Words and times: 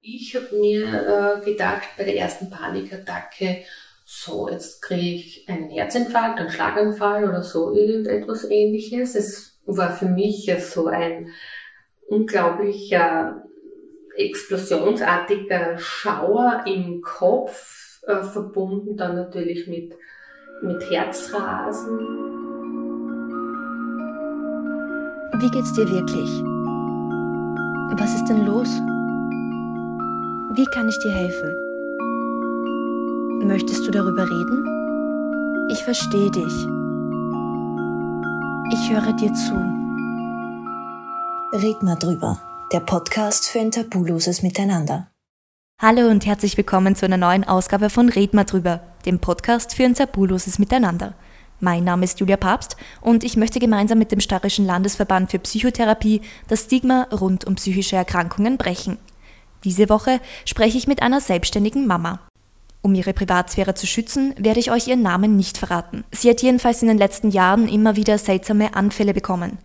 Ich 0.00 0.36
habe 0.36 0.56
mir 0.56 0.84
äh, 0.84 1.44
gedacht, 1.44 1.88
bei 1.96 2.04
der 2.04 2.16
ersten 2.16 2.50
Panikattacke, 2.50 3.64
so, 4.04 4.48
jetzt 4.48 4.80
kriege 4.80 5.16
ich 5.16 5.48
einen 5.48 5.70
Herzinfarkt, 5.70 6.38
einen 6.38 6.50
Schlaganfall 6.50 7.28
oder 7.28 7.42
so 7.42 7.74
irgendetwas 7.74 8.44
ähnliches. 8.48 9.14
Es 9.16 9.58
war 9.66 9.90
für 9.90 10.06
mich 10.06 10.50
so 10.60 10.86
ein 10.86 11.30
unglaublicher, 12.06 13.44
explosionsartiger 14.16 15.78
Schauer 15.78 16.62
im 16.66 17.02
Kopf, 17.02 18.00
äh, 18.06 18.22
verbunden 18.22 18.96
dann 18.96 19.16
natürlich 19.16 19.66
mit, 19.66 19.94
mit 20.62 20.90
Herzrasen. 20.90 21.98
Wie 25.40 25.50
geht's 25.50 25.72
dir 25.74 25.88
wirklich? 25.90 26.30
Was 28.00 28.14
ist 28.14 28.26
denn 28.26 28.46
los? 28.46 28.80
Wie 30.50 30.64
kann 30.64 30.88
ich 30.88 30.98
dir 30.98 31.12
helfen? 31.12 31.54
Möchtest 33.46 33.86
du 33.86 33.90
darüber 33.90 34.22
reden? 34.22 35.68
Ich 35.70 35.84
verstehe 35.84 36.30
dich. 36.30 36.54
Ich 38.72 38.90
höre 38.90 39.12
dir 39.12 39.34
zu. 39.34 39.54
Red 41.52 41.82
mal 41.82 41.96
drüber. 41.96 42.40
Der 42.72 42.80
Podcast 42.80 43.46
für 43.48 43.60
ein 43.60 43.70
tabuloses 43.70 44.42
Miteinander. 44.42 45.10
Hallo 45.82 46.08
und 46.08 46.24
herzlich 46.24 46.56
willkommen 46.56 46.96
zu 46.96 47.04
einer 47.04 47.18
neuen 47.18 47.44
Ausgabe 47.44 47.90
von 47.90 48.08
Red 48.08 48.32
mal 48.32 48.44
drüber, 48.44 48.80
dem 49.04 49.18
Podcast 49.18 49.74
für 49.74 49.84
ein 49.84 49.94
tabuloses 49.94 50.58
Miteinander. 50.58 51.12
Mein 51.60 51.84
Name 51.84 52.04
ist 52.04 52.20
Julia 52.20 52.38
Papst 52.38 52.78
und 53.02 53.22
ich 53.22 53.36
möchte 53.36 53.58
gemeinsam 53.58 53.98
mit 53.98 54.12
dem 54.12 54.20
Starrischen 54.20 54.64
Landesverband 54.64 55.30
für 55.30 55.40
Psychotherapie 55.40 56.22
das 56.48 56.64
Stigma 56.64 57.02
rund 57.12 57.44
um 57.44 57.56
psychische 57.56 57.96
Erkrankungen 57.96 58.56
brechen. 58.56 58.96
Diese 59.64 59.88
Woche 59.88 60.20
spreche 60.44 60.78
ich 60.78 60.86
mit 60.86 61.02
einer 61.02 61.20
selbstständigen 61.20 61.86
Mama. 61.86 62.20
Um 62.80 62.94
ihre 62.94 63.12
Privatsphäre 63.12 63.74
zu 63.74 63.86
schützen, 63.86 64.34
werde 64.38 64.60
ich 64.60 64.70
euch 64.70 64.86
ihren 64.86 65.02
Namen 65.02 65.36
nicht 65.36 65.58
verraten. 65.58 66.04
Sie 66.12 66.30
hat 66.30 66.42
jedenfalls 66.42 66.80
in 66.80 66.88
den 66.88 66.98
letzten 66.98 67.30
Jahren 67.30 67.68
immer 67.68 67.96
wieder 67.96 68.18
seltsame 68.18 68.74
Anfälle 68.74 69.12
bekommen. 69.12 69.58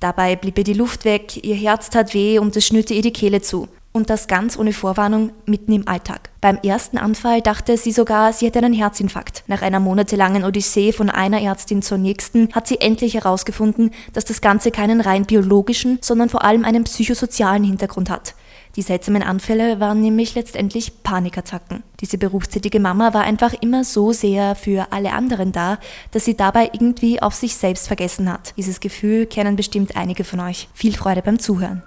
Dabei 0.00 0.36
blieb 0.36 0.58
ihr 0.58 0.64
die 0.64 0.72
Luft 0.72 1.04
weg, 1.04 1.44
ihr 1.44 1.54
Herz 1.54 1.90
tat 1.90 2.14
weh 2.14 2.38
und 2.38 2.56
es 2.56 2.66
schnürte 2.66 2.94
ihr 2.94 3.02
die 3.02 3.12
Kehle 3.12 3.42
zu. 3.42 3.68
Und 3.92 4.10
das 4.10 4.26
ganz 4.26 4.58
ohne 4.58 4.72
Vorwarnung 4.72 5.30
mitten 5.46 5.72
im 5.72 5.86
Alltag. 5.86 6.30
Beim 6.40 6.58
ersten 6.64 6.98
Anfall 6.98 7.42
dachte 7.42 7.76
sie 7.76 7.92
sogar, 7.92 8.32
sie 8.32 8.46
hätte 8.46 8.58
einen 8.58 8.72
Herzinfarkt. 8.72 9.44
Nach 9.46 9.62
einer 9.62 9.78
monatelangen 9.78 10.44
Odyssee 10.44 10.90
von 10.90 11.10
einer 11.10 11.40
Ärztin 11.40 11.80
zur 11.80 11.98
nächsten 11.98 12.52
hat 12.54 12.66
sie 12.66 12.80
endlich 12.80 13.14
herausgefunden, 13.14 13.92
dass 14.12 14.24
das 14.24 14.40
Ganze 14.40 14.72
keinen 14.72 15.00
rein 15.00 15.26
biologischen, 15.26 15.98
sondern 16.00 16.28
vor 16.28 16.44
allem 16.44 16.64
einen 16.64 16.82
psychosozialen 16.82 17.62
Hintergrund 17.62 18.10
hat. 18.10 18.34
Die 18.76 18.82
seltsamen 18.82 19.22
Anfälle 19.22 19.78
waren 19.78 20.00
nämlich 20.00 20.34
letztendlich 20.34 21.04
Panikattacken. 21.04 21.84
Diese 22.00 22.18
berufstätige 22.18 22.80
Mama 22.80 23.14
war 23.14 23.22
einfach 23.22 23.54
immer 23.60 23.84
so 23.84 24.12
sehr 24.12 24.56
für 24.56 24.90
alle 24.90 25.12
anderen 25.12 25.52
da, 25.52 25.78
dass 26.10 26.24
sie 26.24 26.36
dabei 26.36 26.70
irgendwie 26.72 27.22
auf 27.22 27.34
sich 27.34 27.54
selbst 27.54 27.86
vergessen 27.86 28.32
hat. 28.32 28.52
Dieses 28.56 28.80
Gefühl 28.80 29.26
kennen 29.26 29.54
bestimmt 29.54 29.96
einige 29.96 30.24
von 30.24 30.40
euch. 30.40 30.68
Viel 30.74 30.94
Freude 30.94 31.22
beim 31.22 31.38
Zuhören. 31.38 31.84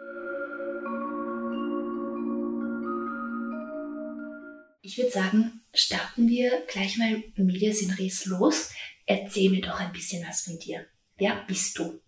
Ich 4.82 4.98
würde 4.98 5.12
sagen, 5.12 5.62
starten 5.74 6.30
wir 6.30 6.50
gleich 6.72 6.98
mal 6.98 7.22
Medias 7.36 7.82
in 7.82 7.92
Res 7.92 8.26
los. 8.28 8.72
Erzähl 9.06 9.52
mir 9.52 9.62
doch 9.62 9.82
ein 9.82 9.92
bisschen 9.92 10.26
was 10.26 10.42
von 10.42 10.58
dir. 10.60 10.86
Wer 11.18 11.44
bist 11.46 11.78
du? 11.78 12.00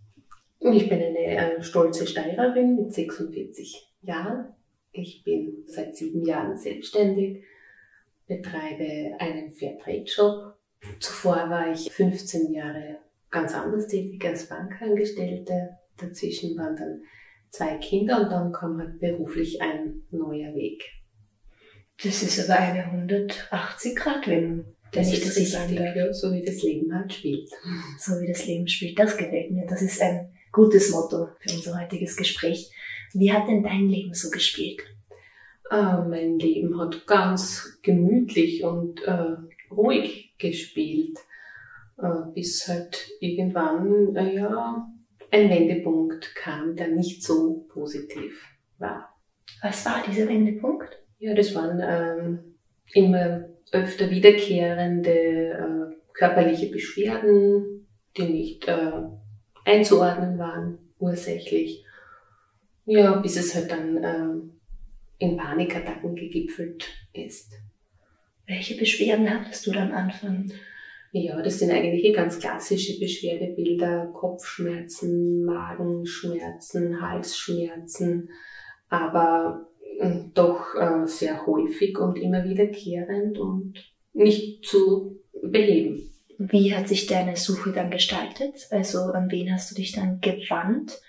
Ich 0.62 0.88
bin 0.88 1.02
eine 1.02 1.18
äh, 1.18 1.64
stolze 1.64 2.08
Steirerin 2.08 2.78
mit 2.78 2.94
46 2.94 3.86
Jahren. 4.02 4.54
Ich 4.92 5.24
bin 5.24 5.64
seit 5.68 5.96
sieben 5.96 6.26
Jahren 6.26 6.58
selbstständig, 6.58 7.44
betreibe 8.28 9.16
einen 9.20 9.52
Fairtrade-Shop. 9.52 10.56
Zuvor 11.00 11.50
war 11.50 11.72
ich 11.72 11.92
15 11.92 12.54
Jahre 12.54 12.98
ganz 13.30 13.54
anders 13.54 13.88
tätig 13.88 14.24
als 14.26 14.48
Bankangestellte. 14.48 15.78
Dazwischen 15.98 16.58
waren 16.58 16.76
dann 16.76 17.02
zwei 17.50 17.78
Kinder 17.78 18.22
und 18.24 18.32
dann 18.32 18.52
kam 18.52 18.80
halt 18.80 19.00
beruflich 19.00 19.62
ein 19.62 20.04
neuer 20.12 20.54
Weg. 20.56 20.84
Das 22.02 22.24
ist 22.24 22.50
aber 22.50 22.60
eine 22.60 22.86
180-Grad-Wendung. 22.86 24.66
Das 24.92 25.12
ist 25.12 25.38
richtig, 25.38 25.54
ja, 25.54 26.14
so 26.14 26.34
wie 26.34 26.44
das 26.44 26.64
Leben 26.64 26.94
halt 26.96 27.14
spielt. 27.14 27.50
So 28.00 28.20
wie 28.20 28.28
das 28.28 28.46
Leben 28.48 28.68
spielt, 28.68 28.98
das 28.98 29.18
gefällt 29.18 29.52
mir. 29.52 29.68
Das 29.68 29.82
ist 29.82 30.02
ein 30.02 30.32
gutes 30.52 30.90
Motto 30.90 31.28
für 31.40 31.56
unser 31.56 31.80
heutiges 31.80 32.16
Gespräch. 32.16 32.72
Wie 33.14 33.32
hat 33.32 33.48
denn 33.48 33.64
dein 33.64 33.90
Leben 33.90 34.14
so 34.14 34.30
gespielt? 34.30 34.82
Äh, 35.70 36.02
mein 36.08 36.40
Leben 36.40 36.80
hat 36.80 37.06
ganz 37.06 37.80
gemütlich 37.82 38.64
und 38.64 39.02
äh, 39.04 39.36
ruhig 39.72 40.34
gespielt, 40.38 41.18
äh, 41.98 42.32
bis 42.34 42.68
halt 42.68 43.10
irgendwann 43.20 44.16
äh, 44.16 44.36
ja, 44.36 44.90
ein 45.32 45.50
Wendepunkt 45.50 46.36
kam, 46.36 46.76
der 46.76 46.88
nicht 46.88 47.24
so 47.24 47.66
positiv 47.70 48.46
war. 48.78 49.16
Was 49.62 49.86
war 49.86 50.04
dieser 50.08 50.28
Wendepunkt? 50.28 50.98
Ja, 51.20 51.34
das 51.34 51.54
waren 51.54 51.82
ähm, 51.84 52.56
immer 52.94 53.46
öfter 53.72 54.10
wiederkehrende 54.10 55.12
äh, 55.12 55.96
körperliche 56.14 56.68
Beschwerden, 56.72 57.88
die 58.18 58.24
nicht 58.24 58.68
äh, 58.68 59.04
einzuordnen 59.66 60.40
waren, 60.40 60.80
ursächlich. 60.98 61.86
Ja, 62.90 63.18
bis 63.18 63.38
es 63.38 63.54
halt 63.54 63.70
dann 63.70 64.04
ähm, 64.04 64.52
in 65.20 65.38
Panikattacken 65.38 66.16
gegipfelt 66.16 66.88
ist. 67.14 67.52
Welche 68.48 68.76
Beschwerden 68.78 69.30
hattest 69.30 69.68
du 69.68 69.72
dann 69.72 69.92
am 69.92 70.06
Anfang? 70.06 70.52
Ja, 71.12 71.40
das 71.44 71.60
sind 71.60 71.70
eigentlich 71.70 72.12
ganz 72.16 72.40
klassische 72.40 73.00
Beschwerdebilder. 73.00 74.12
Kopfschmerzen, 74.12 75.46
Magenschmerzen, 75.46 77.00
Halsschmerzen, 77.00 78.32
aber 78.90 79.68
äh, 80.00 80.22
doch 80.34 80.74
äh, 80.74 81.06
sehr 81.06 81.46
häufig 81.46 82.00
und 82.00 82.18
immer 82.18 82.44
wiederkehrend 82.44 83.38
und 83.38 83.76
nicht 84.14 84.66
zu 84.66 85.20
beheben. 85.44 86.12
Wie 86.40 86.74
hat 86.74 86.88
sich 86.88 87.06
deine 87.06 87.36
Suche 87.36 87.72
dann 87.72 87.92
gestaltet? 87.92 88.68
Also 88.72 88.98
an 89.00 89.30
wen 89.30 89.54
hast 89.54 89.70
du 89.70 89.76
dich 89.76 89.92
dann 89.92 90.22
gewandt? 90.22 91.00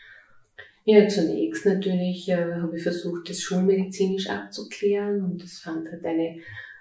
Ja, 0.92 1.06
zunächst 1.06 1.66
natürlich 1.66 2.28
äh, 2.28 2.54
habe 2.60 2.76
ich 2.76 2.82
versucht, 2.82 3.30
das 3.30 3.40
schulmedizinisch 3.40 4.28
abzuklären 4.28 5.22
und 5.22 5.40
es 5.40 5.60
fand 5.60 5.88
halt 5.88 6.04
eine 6.04 6.40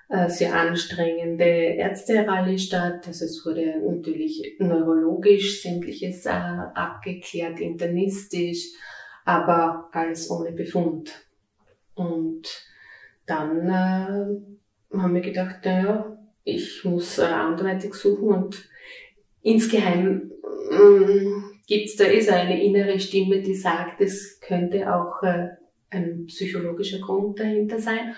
äh, 0.10 0.28
sehr 0.28 0.56
anstrengende 0.56 1.44
Ärzterally 1.44 2.58
statt. 2.58 3.06
Also 3.06 3.26
es 3.26 3.46
wurde 3.46 3.76
natürlich 3.88 4.56
neurologisch 4.58 5.62
sämtliches 5.62 6.26
äh, 6.26 6.30
abgeklärt, 6.32 7.60
internistisch, 7.60 8.70
aber 9.26 9.90
alles 9.92 10.32
ohne 10.32 10.54
Befund. 10.54 11.12
Und 11.94 12.48
dann 13.28 13.68
äh, 13.68 14.98
haben 14.98 15.14
wir 15.14 15.22
gedacht, 15.22 15.58
naja, 15.64 16.18
ich 16.44 16.84
muss 16.84 17.20
äh, 17.20 17.26
anderweitig 17.26 17.94
suchen 17.94 18.30
und 18.30 18.70
insgeheim 19.44 20.32
äh, 20.72 21.29
gibt's 21.70 21.96
da 21.96 22.06
ist 22.06 22.30
eine 22.30 22.62
innere 22.62 23.00
Stimme, 23.00 23.42
die 23.42 23.54
sagt, 23.54 24.02
es 24.02 24.40
könnte 24.42 24.94
auch 24.94 25.22
äh, 25.22 25.50
ein 25.92 26.26
psychologischer 26.26 27.00
Grund 27.00 27.40
dahinter 27.40 27.80
sein. 27.80 28.16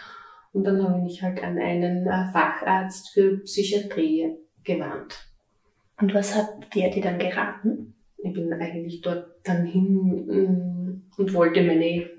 Und 0.53 0.63
dann 0.63 0.81
habe 0.81 0.99
ich 0.99 1.03
mich 1.03 1.21
halt 1.21 1.43
an 1.43 1.59
einen 1.59 2.07
äh, 2.07 2.31
Facharzt 2.31 3.13
für 3.13 3.39
Psychiatrie 3.39 4.37
gewandt. 4.63 5.27
Und 5.99 6.13
was 6.13 6.33
hat 6.33 6.49
der 6.75 6.89
dir 6.89 7.03
dann 7.03 7.19
geraten? 7.19 7.93
Ich 8.17 8.33
bin 8.33 8.51
eigentlich 8.53 9.01
dort 9.01 9.27
dann 9.43 9.65
hin 9.65 10.25
mm, 10.27 11.03
und 11.17 11.33
wollte 11.33 11.61
meine, 11.63 12.09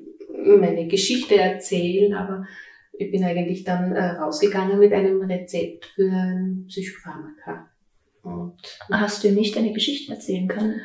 meine 0.45 0.87
Geschichte 0.87 1.37
erzählen, 1.37 2.13
aber 2.15 2.47
ich 2.93 3.11
bin 3.11 3.25
eigentlich 3.25 3.65
dann 3.65 3.93
äh, 3.93 4.03
rausgegangen 4.03 4.79
mit 4.79 4.93
einem 4.93 5.23
Rezept 5.23 5.87
für 5.87 6.11
ein 6.11 6.67
Psychopharmaka. 6.69 7.71
Und 8.23 8.79
Hast 8.91 9.25
du 9.25 9.31
nicht 9.31 9.57
deine 9.57 9.73
Geschichte 9.73 10.13
erzählen 10.13 10.47
können? 10.47 10.81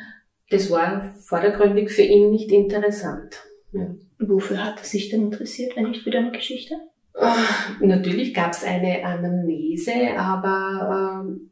Das 0.50 0.70
war 0.70 1.14
vordergründig 1.20 1.90
für 1.90 2.02
ihn 2.02 2.30
nicht 2.30 2.50
interessant. 2.50 3.42
Ja. 3.72 3.94
Wofür 4.18 4.64
hat 4.64 4.78
er 4.78 4.84
sich 4.84 5.10
denn 5.10 5.22
interessiert, 5.22 5.76
wenn 5.76 5.90
nicht 5.90 6.02
für 6.02 6.10
deine 6.10 6.32
Geschichte? 6.32 6.74
Uh, 7.14 7.84
natürlich 7.84 8.32
gab 8.32 8.52
es 8.52 8.64
eine 8.64 9.04
Anamnese, 9.04 10.16
aber 10.16 11.24
uh, 11.26 11.48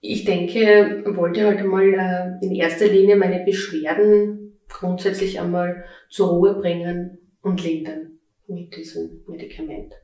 ich 0.00 0.24
denke, 0.24 1.04
wollte 1.16 1.44
halt 1.44 1.58
einmal 1.58 1.88
uh, 1.88 2.44
in 2.44 2.54
erster 2.54 2.86
Linie 2.86 3.16
meine 3.16 3.44
Beschwerden 3.44 4.58
grundsätzlich 4.68 5.40
einmal 5.40 5.84
zur 6.08 6.28
Ruhe 6.28 6.54
bringen 6.54 7.18
und 7.42 7.62
lindern 7.62 8.18
mit 8.46 8.76
diesem 8.76 9.22
Medikament. 9.26 9.94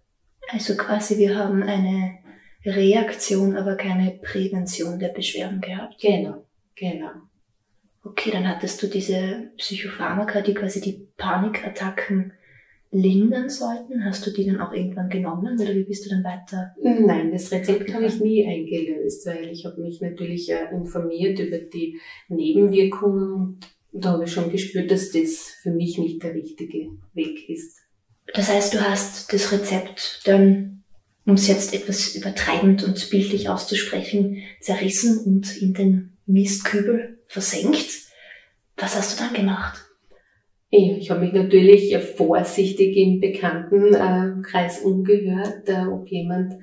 Also 0.50 0.76
quasi, 0.76 1.18
wir 1.18 1.36
haben 1.36 1.62
eine 1.62 2.18
Reaktion, 2.64 3.56
aber 3.56 3.76
keine 3.76 4.18
Prävention 4.22 4.98
der 4.98 5.08
Beschwerden 5.08 5.60
gehabt. 5.60 6.00
Genau, 6.00 6.44
genau. 6.74 7.10
Okay, 8.10 8.30
dann 8.30 8.48
hattest 8.48 8.82
du 8.82 8.86
diese 8.86 9.50
Psychopharmaka, 9.58 10.40
die 10.40 10.54
quasi 10.54 10.80
die 10.80 11.08
Panikattacken 11.16 12.32
lindern 12.90 13.50
sollten? 13.50 14.04
Hast 14.04 14.26
du 14.26 14.30
die 14.30 14.46
dann 14.46 14.60
auch 14.60 14.72
irgendwann 14.72 15.10
genommen 15.10 15.60
oder 15.60 15.74
wie 15.74 15.84
bist 15.84 16.06
du 16.06 16.10
dann 16.10 16.24
weiter? 16.24 16.74
Nein, 16.82 17.30
das 17.32 17.52
Rezept 17.52 17.92
habe 17.92 18.06
ich 18.06 18.20
nie 18.20 18.46
eingelöst, 18.46 19.26
weil 19.26 19.50
ich 19.50 19.66
habe 19.66 19.80
mich 19.82 20.00
natürlich 20.00 20.50
äh, 20.50 20.70
informiert 20.72 21.38
über 21.38 21.58
die 21.58 22.00
Nebenwirkungen 22.28 23.32
und 23.92 24.04
da 24.04 24.12
habe 24.12 24.24
ich 24.24 24.32
schon 24.32 24.50
gespürt, 24.50 24.90
dass 24.90 25.10
das 25.10 25.58
für 25.62 25.70
mich 25.70 25.98
nicht 25.98 26.22
der 26.22 26.34
richtige 26.34 26.90
Weg 27.14 27.48
ist. 27.48 27.78
Das 28.34 28.48
heißt, 28.48 28.74
du 28.74 28.80
hast 28.80 29.32
das 29.32 29.52
Rezept 29.52 30.22
dann, 30.24 30.82
um 31.26 31.34
es 31.34 31.48
jetzt 31.48 31.74
etwas 31.74 32.14
übertreibend 32.14 32.84
und 32.84 33.10
bildlich 33.10 33.48
auszusprechen, 33.48 34.42
zerrissen 34.60 35.18
und 35.24 35.60
in 35.60 35.74
den 35.74 36.17
Mistkübel 36.28 37.18
versenkt. 37.26 38.06
Was 38.76 38.96
hast 38.96 39.18
du 39.18 39.24
dann 39.24 39.34
gemacht? 39.34 39.84
Ich 40.70 41.10
habe 41.10 41.20
mich 41.20 41.32
natürlich 41.32 41.96
vorsichtig 41.96 42.96
im 42.96 43.20
Bekanntenkreis 43.20 44.82
umgehört, 44.82 45.68
ob 45.90 46.08
jemand 46.08 46.54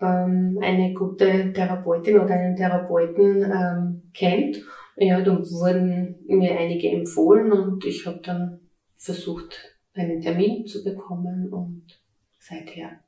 ähm, 0.00 0.58
eine 0.62 0.94
gute 0.94 1.52
Therapeutin 1.52 2.20
oder 2.20 2.34
einen 2.34 2.56
Therapeuten 2.56 3.42
ähm, 3.42 4.02
kennt. 4.14 4.62
Ja, 4.96 5.20
da 5.20 5.36
wurden 5.38 6.16
mir 6.26 6.58
einige 6.58 6.90
empfohlen 6.90 7.52
und 7.52 7.84
ich 7.84 8.06
habe 8.06 8.20
dann 8.22 8.60
versucht, 8.96 9.76
einen 9.94 10.20
Termin 10.20 10.66
zu 10.66 10.84
bekommen 10.84 11.52
und 11.52 12.00
seither 12.38 13.00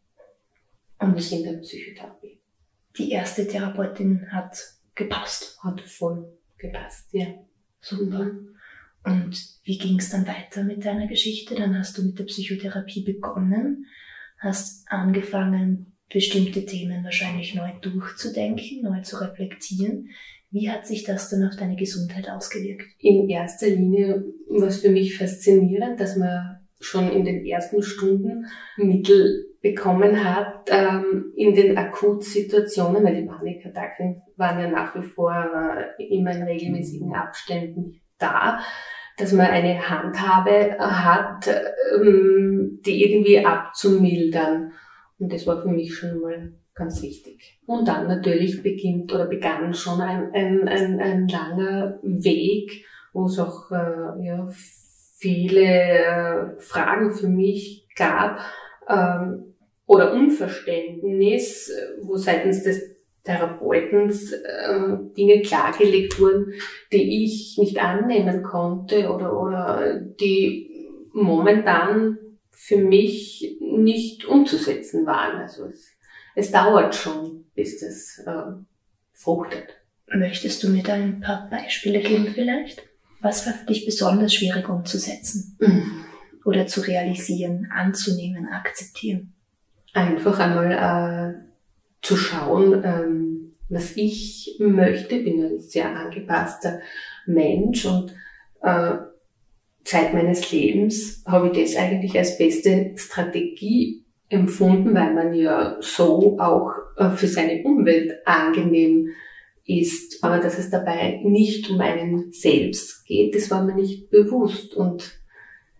und 0.98 1.18
ich 1.18 1.32
in 1.32 1.44
der 1.44 1.58
Psychotherapie. 1.58 2.40
Die 2.96 3.10
erste 3.10 3.46
Therapeutin 3.46 4.26
hat 4.30 4.58
gepasst. 4.94 5.58
Hat 5.62 5.80
voll 5.80 6.38
gepasst, 6.58 7.08
ja. 7.12 7.26
Super. 7.80 8.24
Mhm. 8.24 8.48
Und 9.04 9.36
wie 9.64 9.78
ging 9.78 9.98
es 9.98 10.10
dann 10.10 10.26
weiter 10.26 10.62
mit 10.62 10.84
deiner 10.84 11.08
Geschichte? 11.08 11.54
Dann 11.54 11.76
hast 11.76 11.98
du 11.98 12.04
mit 12.04 12.18
der 12.18 12.24
Psychotherapie 12.24 13.02
begonnen, 13.02 13.86
hast 14.38 14.86
angefangen, 14.88 15.96
bestimmte 16.08 16.64
Themen 16.66 17.04
wahrscheinlich 17.04 17.54
neu 17.54 17.70
durchzudenken, 17.80 18.82
neu 18.82 19.00
zu 19.00 19.20
reflektieren. 19.20 20.10
Wie 20.50 20.70
hat 20.70 20.86
sich 20.86 21.04
das 21.04 21.30
dann 21.30 21.48
auf 21.48 21.56
deine 21.56 21.76
Gesundheit 21.76 22.28
ausgewirkt? 22.28 22.84
In 22.98 23.28
erster 23.28 23.68
Linie 23.68 24.24
war 24.48 24.68
es 24.68 24.82
für 24.82 24.90
mich 24.90 25.16
faszinierend, 25.16 25.98
dass 25.98 26.16
man 26.16 26.61
schon 26.84 27.10
in 27.10 27.24
den 27.24 27.44
ersten 27.44 27.82
Stunden 27.82 28.46
Mittel 28.76 29.46
bekommen 29.60 30.24
hat 30.24 30.68
ähm, 30.70 31.32
in 31.36 31.54
den 31.54 31.78
Akutsituationen, 31.78 33.04
weil 33.04 33.22
die 33.22 33.28
Panikattacken 33.28 34.22
waren 34.36 34.60
ja 34.60 34.68
nach 34.68 34.94
wie 34.96 35.06
vor 35.06 35.32
äh, 35.32 36.02
immer 36.04 36.32
in 36.32 36.42
regelmäßigen 36.42 37.14
Abständen 37.14 38.00
da, 38.18 38.60
dass 39.16 39.32
man 39.32 39.46
eine 39.46 39.88
Handhabe 39.88 40.76
hat, 40.78 41.48
ähm, 41.94 42.80
die 42.84 43.04
irgendwie 43.04 43.44
abzumildern. 43.44 44.72
Und 45.18 45.32
das 45.32 45.46
war 45.46 45.62
für 45.62 45.68
mich 45.68 45.94
schon 45.94 46.20
mal 46.20 46.52
ganz 46.74 47.02
wichtig. 47.02 47.60
Und 47.66 47.86
dann 47.86 48.08
natürlich 48.08 48.62
beginnt 48.62 49.12
oder 49.12 49.26
begann 49.26 49.74
schon 49.74 50.00
ein, 50.00 50.32
ein, 50.32 50.68
ein, 50.68 51.00
ein 51.00 51.28
langer 51.28 52.00
Weg, 52.02 52.84
wo 53.12 53.26
es 53.26 53.38
auch 53.38 53.70
äh, 53.70 54.26
ja, 54.26 54.48
viele 55.22 55.62
äh, 55.62 56.60
Fragen 56.60 57.12
für 57.12 57.28
mich 57.28 57.86
gab 57.94 58.40
ähm, 58.88 59.54
oder 59.86 60.12
Unverständnis, 60.12 61.70
wo 62.00 62.16
seitens 62.16 62.64
des 62.64 62.96
Therapeutens 63.22 64.32
äh, 64.32 64.96
Dinge 65.16 65.42
klargelegt 65.42 66.18
wurden, 66.20 66.54
die 66.92 67.24
ich 67.24 67.56
nicht 67.56 67.80
annehmen 67.80 68.42
konnte 68.42 69.10
oder, 69.12 69.40
oder 69.40 70.00
die 70.00 70.88
momentan 71.12 72.18
für 72.50 72.78
mich 72.78 73.58
nicht 73.60 74.24
umzusetzen 74.24 75.06
waren. 75.06 75.40
Also 75.40 75.66
es, 75.66 75.92
es 76.34 76.50
dauert 76.50 76.96
schon, 76.96 77.44
bis 77.54 77.78
das 77.78 78.26
äh, 78.26 78.52
fruchtet. 79.12 79.68
Möchtest 80.08 80.64
du 80.64 80.68
mir 80.68 80.82
da 80.82 80.94
ein 80.94 81.20
paar 81.20 81.48
Beispiele 81.48 82.00
geben 82.00 82.26
vielleicht? 82.34 82.91
Was 83.22 83.46
war 83.46 83.54
für 83.54 83.66
dich 83.66 83.86
besonders 83.86 84.34
schwierig 84.34 84.68
umzusetzen? 84.68 85.56
Mhm. 85.60 86.04
Oder 86.44 86.66
zu 86.66 86.80
realisieren, 86.80 87.68
anzunehmen, 87.70 88.48
akzeptieren? 88.48 89.32
Einfach 89.94 90.38
einmal 90.40 90.72
äh, 90.72 92.04
zu 92.04 92.16
schauen, 92.16 92.82
ähm, 92.84 93.54
was 93.68 93.96
ich 93.96 94.56
möchte. 94.58 95.20
Bin 95.20 95.42
ein 95.42 95.60
sehr 95.60 95.94
angepasster 95.96 96.80
Mensch 97.26 97.84
und 97.86 98.12
äh, 98.62 98.94
Zeit 99.84 100.14
meines 100.14 100.50
Lebens 100.52 101.22
habe 101.26 101.48
ich 101.48 101.62
das 101.62 101.76
eigentlich 101.76 102.16
als 102.18 102.38
beste 102.38 102.92
Strategie 102.96 104.04
empfunden, 104.28 104.94
weil 104.94 105.14
man 105.14 105.34
ja 105.34 105.76
so 105.80 106.38
auch 106.40 106.72
äh, 106.96 107.10
für 107.10 107.26
seine 107.26 107.62
Umwelt 107.62 108.26
angenehm 108.26 109.10
ist. 109.64 110.22
Aber 110.22 110.38
dass 110.38 110.58
es 110.58 110.70
dabei 110.70 111.20
nicht 111.24 111.70
um 111.70 111.80
einen 111.80 112.32
selbst 112.32 113.04
geht, 113.06 113.34
das 113.34 113.50
war 113.50 113.64
mir 113.64 113.74
nicht 113.74 114.10
bewusst. 114.10 114.74
Und 114.74 115.20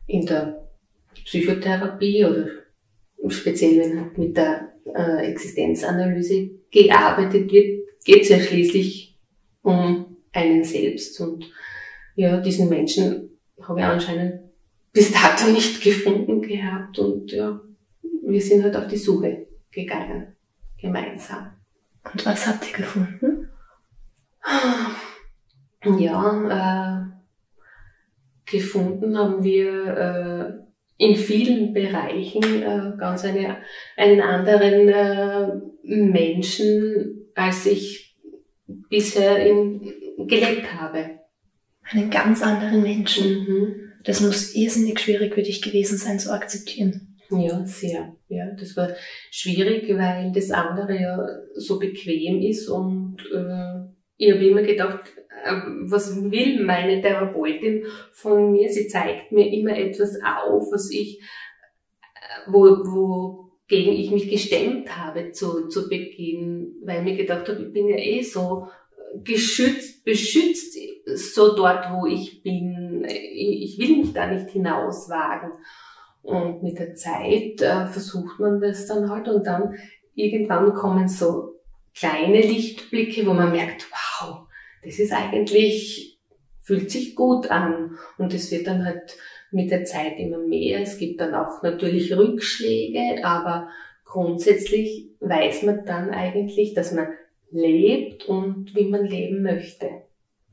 in 0.06 0.26
der 0.26 0.68
Psychotherapie 1.24 2.24
oder 2.24 2.48
speziell 3.28 3.78
wenn 3.78 4.00
halt 4.00 4.18
mit 4.18 4.36
der 4.36 4.72
äh, 4.84 5.26
Existenzanalyse 5.30 6.50
gearbeitet 6.70 7.50
wird, 7.52 7.88
geht 8.04 8.22
es 8.22 8.28
ja 8.28 8.40
schließlich 8.40 9.16
um 9.62 10.16
einen 10.32 10.64
selbst. 10.64 11.20
Und 11.20 11.50
ja, 12.16 12.40
diesen 12.40 12.68
Menschen 12.68 13.30
habe 13.60 13.80
ich 13.80 13.86
anscheinend 13.86 14.40
bis 14.92 15.12
dato 15.12 15.50
nicht 15.50 15.82
gefunden 15.82 16.42
gehabt. 16.42 16.98
Und 16.98 17.30
ja, 17.32 17.60
wir 18.24 18.40
sind 18.40 18.64
halt 18.64 18.76
auf 18.76 18.88
die 18.88 18.96
Suche 18.96 19.46
gegangen, 19.70 20.36
gemeinsam. 20.80 21.52
Und 22.12 22.26
was 22.26 22.46
habt 22.46 22.66
ihr 22.68 22.76
gefunden? 22.76 23.48
Ja, 25.98 27.08
äh, 27.08 28.50
gefunden 28.50 29.18
haben 29.18 29.42
wir 29.42 30.62
äh, 30.98 31.04
in 31.04 31.16
vielen 31.16 31.72
Bereichen 31.72 32.62
äh, 32.62 32.92
ganz 32.98 33.24
eine, 33.24 33.58
einen 33.96 34.20
anderen 34.20 34.88
äh, 34.88 35.48
Menschen, 35.82 37.26
als 37.34 37.66
ich 37.66 38.16
bisher 38.88 39.44
in, 39.44 39.80
gelebt 40.28 40.72
habe. 40.74 41.18
Einen 41.90 42.10
ganz 42.10 42.42
anderen 42.42 42.82
Menschen. 42.82 43.44
Mhm. 43.44 43.74
Das 44.04 44.20
muss 44.20 44.54
irrsinnig 44.54 45.00
schwierig 45.00 45.34
für 45.34 45.42
dich 45.42 45.62
gewesen 45.62 45.98
sein 45.98 46.18
zu 46.18 46.32
akzeptieren. 46.32 47.18
Ja, 47.30 47.64
sehr. 47.64 48.14
Ja, 48.28 48.50
das 48.58 48.76
war 48.76 48.90
schwierig, 49.30 49.88
weil 49.96 50.32
das 50.32 50.50
andere 50.50 51.00
ja 51.00 51.26
so 51.54 51.78
bequem 51.78 52.40
ist 52.42 52.68
und 52.68 53.18
äh, 53.32 53.91
ich 54.22 54.32
habe 54.32 54.46
immer 54.46 54.62
gedacht, 54.62 55.00
ähm, 55.44 55.86
was 55.90 56.14
will 56.30 56.64
meine 56.64 57.00
Therapeutin 57.02 57.84
von 58.12 58.52
mir? 58.52 58.68
Sie 58.68 58.86
zeigt 58.86 59.32
mir 59.32 59.52
immer 59.52 59.76
etwas 59.76 60.16
auf, 60.22 60.70
was 60.70 60.92
ich, 60.92 61.20
äh, 61.20 62.50
wo, 62.52 62.62
wogegen 62.62 63.92
ich 63.92 64.12
mich 64.12 64.30
gestemmt 64.30 64.96
habe 64.96 65.32
zu, 65.32 65.66
zu 65.66 65.88
Beginn, 65.88 66.76
weil 66.84 66.98
ich 66.98 67.04
mir 67.04 67.16
gedacht 67.16 67.48
habe, 67.48 67.64
ich 67.64 67.72
bin 67.72 67.88
ja 67.88 67.96
eh 67.96 68.22
so 68.22 68.68
geschützt, 69.24 70.04
beschützt, 70.04 70.78
so 71.04 71.56
dort, 71.56 71.86
wo 71.92 72.06
ich 72.06 72.44
bin. 72.44 73.04
Ich 73.04 73.76
will 73.80 73.96
mich 73.96 74.12
da 74.12 74.28
nicht 74.28 74.50
hinauswagen. 74.50 75.50
Und 76.22 76.62
mit 76.62 76.78
der 76.78 76.94
Zeit 76.94 77.60
äh, 77.60 77.86
versucht 77.88 78.38
man 78.38 78.60
das 78.60 78.86
dann 78.86 79.10
halt 79.10 79.26
und 79.26 79.44
dann 79.44 79.74
irgendwann 80.14 80.72
kommen 80.72 81.08
so 81.08 81.52
kleine 81.94 82.40
Lichtblicke, 82.40 83.26
wo 83.26 83.34
man 83.34 83.50
merkt, 83.52 83.90
wow, 83.90 84.01
das 84.84 84.98
ist 84.98 85.12
eigentlich, 85.12 86.18
fühlt 86.60 86.90
sich 86.90 87.14
gut 87.14 87.50
an. 87.50 87.96
Und 88.18 88.34
es 88.34 88.50
wird 88.50 88.66
dann 88.66 88.84
halt 88.84 89.16
mit 89.50 89.70
der 89.70 89.84
Zeit 89.84 90.18
immer 90.18 90.38
mehr. 90.38 90.80
Es 90.80 90.98
gibt 90.98 91.20
dann 91.20 91.34
auch 91.34 91.62
natürlich 91.62 92.16
Rückschläge, 92.16 93.24
aber 93.24 93.68
grundsätzlich 94.04 95.10
weiß 95.20 95.62
man 95.62 95.84
dann 95.84 96.10
eigentlich, 96.10 96.74
dass 96.74 96.92
man 96.92 97.08
lebt 97.50 98.24
und 98.24 98.74
wie 98.74 98.88
man 98.88 99.04
leben 99.04 99.42
möchte 99.42 99.88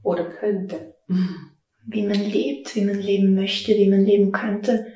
oder 0.04 0.26
könnte. 0.26 0.96
Wie 1.86 2.04
man 2.04 2.20
lebt, 2.20 2.76
wie 2.76 2.84
man 2.84 3.00
leben 3.00 3.36
möchte, 3.36 3.74
wie 3.76 3.90
man 3.90 4.06
leben 4.06 4.32
könnte, 4.32 4.88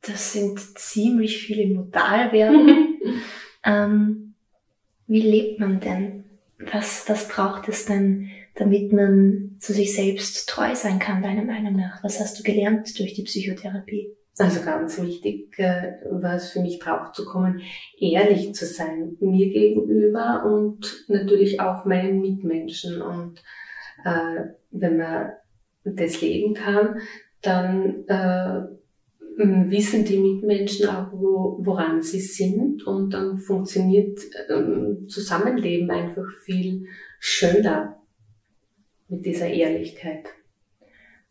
das 0.00 0.32
sind 0.32 0.58
ziemlich 0.78 1.38
viele 1.38 1.74
Modalverben. 1.74 3.00
ähm, 3.64 4.34
wie 5.06 5.20
lebt 5.20 5.60
man 5.60 5.80
denn? 5.80 6.24
Was, 6.72 7.08
was 7.08 7.28
braucht 7.28 7.68
es 7.68 7.86
denn, 7.86 8.30
damit 8.58 8.92
man 8.92 9.56
zu 9.60 9.72
sich 9.72 9.94
selbst 9.94 10.48
treu 10.48 10.74
sein 10.74 10.98
kann, 10.98 11.22
deiner 11.22 11.44
Meinung 11.44 11.76
nach? 11.76 12.02
Was 12.02 12.18
hast 12.18 12.38
du 12.38 12.42
gelernt 12.42 12.98
durch 12.98 13.14
die 13.14 13.22
Psychotherapie? 13.22 14.16
Also 14.36 14.64
ganz 14.64 15.00
wichtig 15.00 15.58
äh, 15.58 15.94
war 16.10 16.34
es 16.34 16.50
für 16.50 16.60
mich 16.60 16.78
drauf 16.78 17.12
zu 17.12 17.24
kommen, 17.24 17.60
ehrlich 17.98 18.54
zu 18.54 18.66
sein 18.66 19.16
mir 19.20 19.48
gegenüber 19.48 20.44
und 20.44 21.04
natürlich 21.08 21.60
auch 21.60 21.84
meinen 21.84 22.20
Mitmenschen. 22.20 23.00
Und 23.00 23.42
äh, 24.04 24.44
wenn 24.70 24.96
man 24.96 25.30
das 25.84 26.20
leben 26.20 26.54
kann, 26.54 27.00
dann 27.42 28.06
äh, 28.08 28.62
wissen 29.36 30.04
die 30.04 30.18
Mitmenschen 30.18 30.88
auch, 30.88 31.12
wo, 31.12 31.58
woran 31.60 32.02
sie 32.02 32.20
sind 32.20 32.84
und 32.86 33.10
dann 33.10 33.38
funktioniert 33.38 34.20
ähm, 34.50 35.08
Zusammenleben 35.08 35.90
einfach 35.90 36.28
viel 36.44 36.86
schöner 37.20 37.97
mit 39.08 39.26
dieser 39.26 39.48
Ehrlichkeit. 39.48 40.26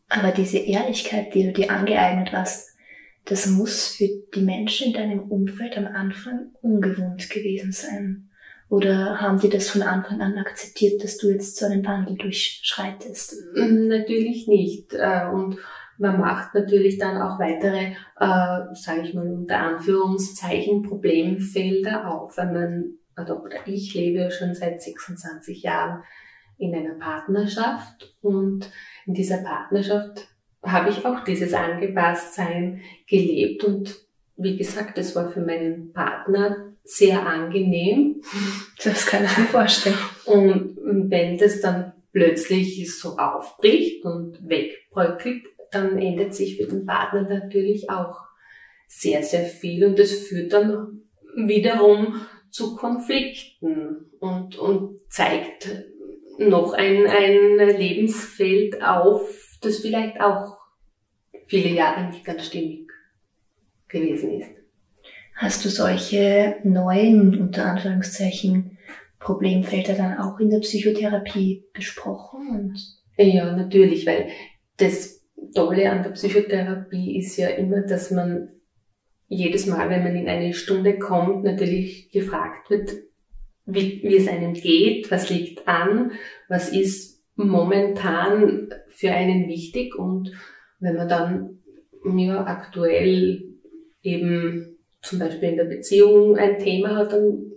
Aber 0.09 0.31
diese 0.31 0.57
Ehrlichkeit, 0.57 1.33
die 1.33 1.43
du 1.43 1.53
dir 1.53 1.71
angeeignet 1.71 2.31
hast, 2.31 2.75
das 3.25 3.45
muss 3.47 3.87
für 3.87 4.07
die 4.33 4.41
Menschen 4.41 4.87
in 4.87 4.93
deinem 4.93 5.19
Umfeld 5.29 5.77
am 5.77 5.87
Anfang 5.87 6.51
ungewohnt 6.61 7.29
gewesen 7.29 7.73
sein. 7.73 8.29
Oder 8.69 9.21
haben 9.21 9.39
die 9.39 9.49
das 9.49 9.69
von 9.69 9.81
Anfang 9.81 10.21
an 10.21 10.37
akzeptiert, 10.37 11.03
dass 11.03 11.17
du 11.17 11.29
jetzt 11.29 11.57
so 11.57 11.65
einen 11.65 11.85
Wandel 11.85 12.17
durchschreitest? 12.17 13.35
Mm, 13.55 13.87
natürlich 13.87 14.47
nicht. 14.47 14.93
Äh, 14.93 15.27
und 15.31 15.57
man 15.97 16.19
macht 16.19 16.53
natürlich 16.53 16.97
dann 16.97 17.21
auch 17.21 17.39
weitere, 17.39 17.93
äh, 18.19 18.75
sage 18.75 19.01
ich 19.03 19.13
mal 19.13 19.27
unter 19.27 19.57
Anführungszeichen, 19.57 20.83
Problemfelder 20.83 22.09
auf. 22.09 22.37
Wenn 22.37 22.53
man, 22.53 22.85
oder, 23.21 23.41
oder 23.41 23.57
ich 23.65 23.93
lebe 23.93 24.31
schon 24.31 24.53
seit 24.53 24.81
26 24.81 25.63
Jahren 25.63 26.03
in 26.57 26.75
einer 26.75 26.95
Partnerschaft 26.95 28.15
und 28.21 28.69
in 29.05 29.13
dieser 29.13 29.37
Partnerschaft 29.37 30.27
habe 30.63 30.89
ich 30.89 31.05
auch 31.05 31.23
dieses 31.23 31.53
Angepasstsein 31.53 32.81
gelebt 33.07 33.63
und 33.63 33.95
wie 34.35 34.57
gesagt, 34.57 34.97
das 34.97 35.15
war 35.15 35.29
für 35.29 35.41
meinen 35.41 35.93
Partner 35.93 36.73
sehr 36.83 37.25
angenehm. 37.25 38.21
Das 38.83 39.05
kann 39.07 39.25
ich 39.25 39.37
mir 39.37 39.45
vorstellen. 39.45 39.97
Und 40.25 40.77
wenn 41.09 41.37
das 41.37 41.59
dann 41.59 41.93
plötzlich 42.13 42.95
so 42.97 43.17
aufbricht 43.17 44.05
und 44.05 44.47
wegbröckelt, 44.47 45.43
dann 45.71 45.97
ändert 45.97 46.33
sich 46.33 46.57
für 46.57 46.67
den 46.67 46.85
Partner 46.85 47.23
natürlich 47.23 47.89
auch 47.89 48.19
sehr, 48.87 49.21
sehr 49.23 49.43
viel 49.43 49.85
und 49.85 49.99
das 49.99 50.13
führt 50.13 50.53
dann 50.53 51.01
wiederum 51.35 52.21
zu 52.49 52.75
Konflikten 52.75 54.05
und, 54.19 54.57
und 54.57 55.01
zeigt 55.09 55.69
noch 56.37 56.73
ein, 56.73 57.07
ein 57.07 57.77
Lebensfeld 57.77 58.81
auf, 58.81 59.57
das 59.61 59.79
vielleicht 59.79 60.19
auch 60.21 60.57
viele 61.47 61.69
Jahre 61.69 62.07
nicht 62.07 62.25
ganz 62.25 62.45
stimmig 62.45 62.91
gewesen 63.87 64.41
ist. 64.41 64.51
Hast 65.35 65.63
du 65.65 65.69
solche 65.69 66.57
neuen, 66.63 67.39
unter 67.39 67.65
Anführungszeichen, 67.65 68.77
Problemfelder 69.19 69.93
dann 69.93 70.17
auch 70.17 70.39
in 70.39 70.49
der 70.49 70.59
Psychotherapie 70.59 71.65
besprochen? 71.73 72.49
Und 72.49 72.79
ja, 73.17 73.55
natürlich, 73.55 74.05
weil 74.05 74.29
das 74.77 75.23
Tolle 75.53 75.91
an 75.91 76.03
der 76.03 76.11
Psychotherapie 76.11 77.17
ist 77.17 77.37
ja 77.37 77.49
immer, 77.49 77.81
dass 77.81 78.11
man 78.11 78.49
jedes 79.27 79.65
Mal, 79.65 79.89
wenn 79.89 80.03
man 80.03 80.15
in 80.15 80.29
eine 80.29 80.53
Stunde 80.53 80.97
kommt, 80.97 81.43
natürlich 81.43 82.11
gefragt 82.11 82.69
wird, 82.69 82.91
wie, 83.67 84.01
wie 84.03 84.15
es 84.15 84.27
einem 84.27 84.53
geht, 84.53 85.11
was 85.11 85.29
liegt 85.29 85.67
an, 85.67 86.13
was 86.47 86.69
ist 86.69 87.21
momentan 87.35 88.69
für 88.87 89.11
einen 89.11 89.47
wichtig 89.47 89.95
und 89.95 90.31
wenn 90.79 90.95
man 90.95 91.09
dann 91.09 91.59
ja, 92.17 92.45
aktuell 92.45 93.43
eben 94.01 94.77
zum 95.01 95.19
Beispiel 95.19 95.49
in 95.49 95.57
der 95.57 95.65
Beziehung 95.65 96.37
ein 96.37 96.59
Thema 96.59 96.95
hat, 96.95 97.11
dann 97.11 97.51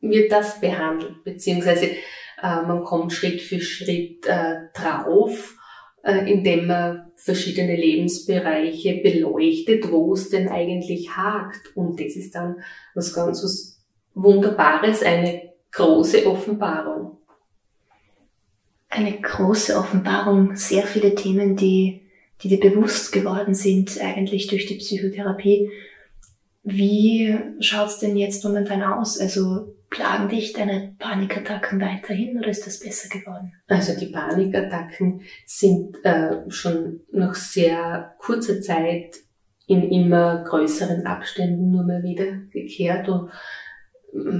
wird 0.00 0.30
das 0.30 0.60
behandelt, 0.60 1.24
beziehungsweise 1.24 1.86
äh, 1.86 2.62
man 2.62 2.84
kommt 2.84 3.12
Schritt 3.12 3.40
für 3.40 3.60
Schritt 3.60 4.26
äh, 4.26 4.56
drauf, 4.74 5.56
äh, 6.04 6.30
indem 6.30 6.66
man 6.66 7.10
verschiedene 7.16 7.76
Lebensbereiche 7.76 9.00
beleuchtet, 9.02 9.90
wo 9.90 10.12
es 10.12 10.28
denn 10.28 10.48
eigentlich 10.48 11.16
hakt. 11.16 11.74
Und 11.74 11.98
das 11.98 12.14
ist 12.14 12.34
dann 12.34 12.56
was 12.94 13.14
ganz 13.14 13.42
was 13.42 13.75
Wunderbares, 14.16 15.02
eine 15.02 15.42
große 15.72 16.26
Offenbarung. 16.26 17.18
Eine 18.88 19.20
große 19.20 19.76
Offenbarung, 19.76 20.56
sehr 20.56 20.84
viele 20.84 21.14
Themen, 21.14 21.54
die, 21.54 22.00
die 22.42 22.48
dir 22.48 22.60
bewusst 22.60 23.12
geworden 23.12 23.54
sind, 23.54 24.00
eigentlich 24.00 24.46
durch 24.46 24.66
die 24.66 24.76
Psychotherapie. 24.76 25.70
Wie 26.62 27.38
schaut's 27.60 27.98
denn 27.98 28.16
jetzt 28.16 28.42
momentan 28.42 28.82
aus? 28.82 29.20
Also 29.20 29.74
plagen 29.90 30.30
dich 30.30 30.54
deine 30.54 30.94
Panikattacken 30.98 31.78
weiterhin 31.80 32.38
oder 32.38 32.48
ist 32.48 32.66
das 32.66 32.80
besser 32.80 33.10
geworden? 33.10 33.52
Also 33.68 33.98
die 33.98 34.06
Panikattacken 34.06 35.20
sind 35.44 36.02
äh, 36.04 36.38
schon 36.48 37.00
nach 37.12 37.34
sehr 37.34 38.14
kurzer 38.18 38.62
Zeit 38.62 39.16
in 39.66 39.90
immer 39.90 40.42
größeren 40.44 41.06
Abständen 41.06 41.70
nur 41.70 41.82
mal 41.82 42.02
wiedergekehrt 42.02 43.08
und 43.08 43.30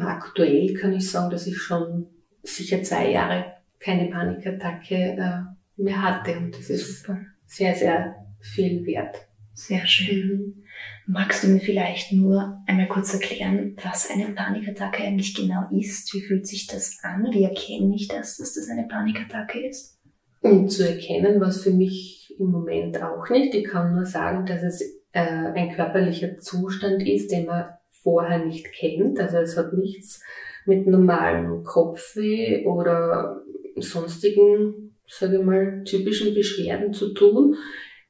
Aktuell 0.01 0.75
kann 0.75 0.95
ich 0.95 1.11
sagen, 1.11 1.31
dass 1.31 1.47
ich 1.47 1.57
schon 1.57 2.07
sicher 2.43 2.83
zwei 2.83 3.11
Jahre 3.11 3.53
keine 3.79 4.11
Panikattacke 4.11 4.95
äh, 4.95 5.83
mehr 5.83 6.03
hatte 6.03 6.37
und 6.39 6.57
das 6.57 6.71
ist 6.71 7.03
Super. 7.03 7.19
sehr, 7.47 7.75
sehr 7.75 8.15
viel 8.41 8.85
wert. 8.87 9.17
Sehr 9.55 9.87
schön. 9.87 10.29
Mhm. 10.29 10.63
Magst 11.07 11.45
du 11.45 11.49
mir 11.49 11.61
vielleicht 11.61 12.13
nur 12.13 12.63
einmal 12.67 12.89
kurz 12.89 13.15
erklären, 13.15 13.77
was 13.83 14.11
eine 14.11 14.33
Panikattacke 14.35 15.03
eigentlich 15.03 15.35
genau 15.35 15.69
ist? 15.71 16.13
Wie 16.13 16.21
fühlt 16.21 16.47
sich 16.47 16.67
das 16.67 16.99
an? 17.03 17.29
Wie 17.31 17.45
erkenne 17.45 17.95
ich 17.95 18.09
das, 18.09 18.37
dass 18.37 18.55
das 18.55 18.69
eine 18.69 18.87
Panikattacke 18.87 19.67
ist? 19.67 19.99
Um 20.41 20.69
zu 20.69 20.89
erkennen, 20.89 21.41
was 21.41 21.63
für 21.63 21.71
mich 21.71 22.35
im 22.39 22.51
Moment 22.51 23.03
auch 23.03 23.29
nicht. 23.31 23.55
Ich 23.55 23.65
kann 23.65 23.95
nur 23.95 24.05
sagen, 24.05 24.47
dass 24.47 24.63
es 24.63 24.83
äh, 25.13 25.21
ein 25.21 25.75
körperlicher 25.75 26.39
Zustand 26.39 27.07
ist, 27.07 27.31
den 27.31 27.47
man 27.47 27.67
vorher 28.03 28.45
nicht 28.45 28.73
kennt. 28.73 29.19
Also 29.21 29.39
es 29.39 29.57
hat 29.57 29.73
nichts 29.73 30.23
mit 30.65 30.87
normalem 30.87 31.65
Kopfweh 31.65 32.65
oder 32.65 33.43
sonstigen, 33.77 34.97
sage 35.07 35.39
ich 35.39 35.45
mal, 35.45 35.85
typischen 35.85 36.35
Beschwerden 36.35 36.93
zu 36.93 37.15
tun. 37.15 37.57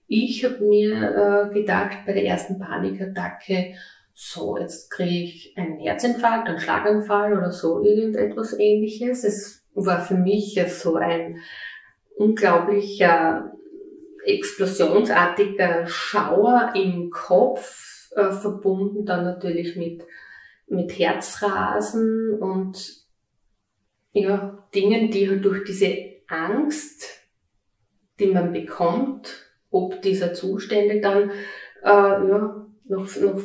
Ich 0.08 0.44
habe 0.44 0.64
mir 0.64 1.50
äh, 1.50 1.54
gedacht, 1.54 1.98
bei 2.06 2.12
der 2.12 2.24
ersten 2.24 2.58
Panikattacke, 2.58 3.74
so, 4.14 4.56
jetzt 4.56 4.90
kriege 4.90 5.24
ich 5.24 5.52
einen 5.56 5.78
Herzinfarkt, 5.78 6.48
einen 6.48 6.60
Schlaganfall 6.60 7.36
oder 7.36 7.52
so 7.52 7.84
irgendetwas 7.84 8.58
ähnliches. 8.58 9.24
Es 9.24 9.66
war 9.74 10.00
für 10.00 10.14
mich 10.14 10.58
so 10.68 10.94
ein 10.94 11.40
unglaublicher 12.16 13.52
explosionsartiger 14.24 15.86
Schauer 15.86 16.72
im 16.74 17.10
Kopf, 17.10 17.95
äh, 18.16 18.30
verbunden 18.30 19.04
dann 19.04 19.24
natürlich 19.24 19.76
mit, 19.76 20.02
mit 20.66 20.98
Herzrasen 20.98 22.38
und 22.40 23.04
ja, 24.12 24.66
Dingen, 24.74 25.10
die 25.10 25.28
halt 25.28 25.44
durch 25.44 25.64
diese 25.64 25.94
Angst, 26.26 27.28
die 28.18 28.26
man 28.26 28.52
bekommt, 28.52 29.46
ob 29.70 30.00
dieser 30.00 30.32
Zustände 30.32 31.00
dann 31.00 31.30
äh, 31.82 31.88
ja, 32.28 32.66
noch, 32.88 33.16
noch 33.16 33.40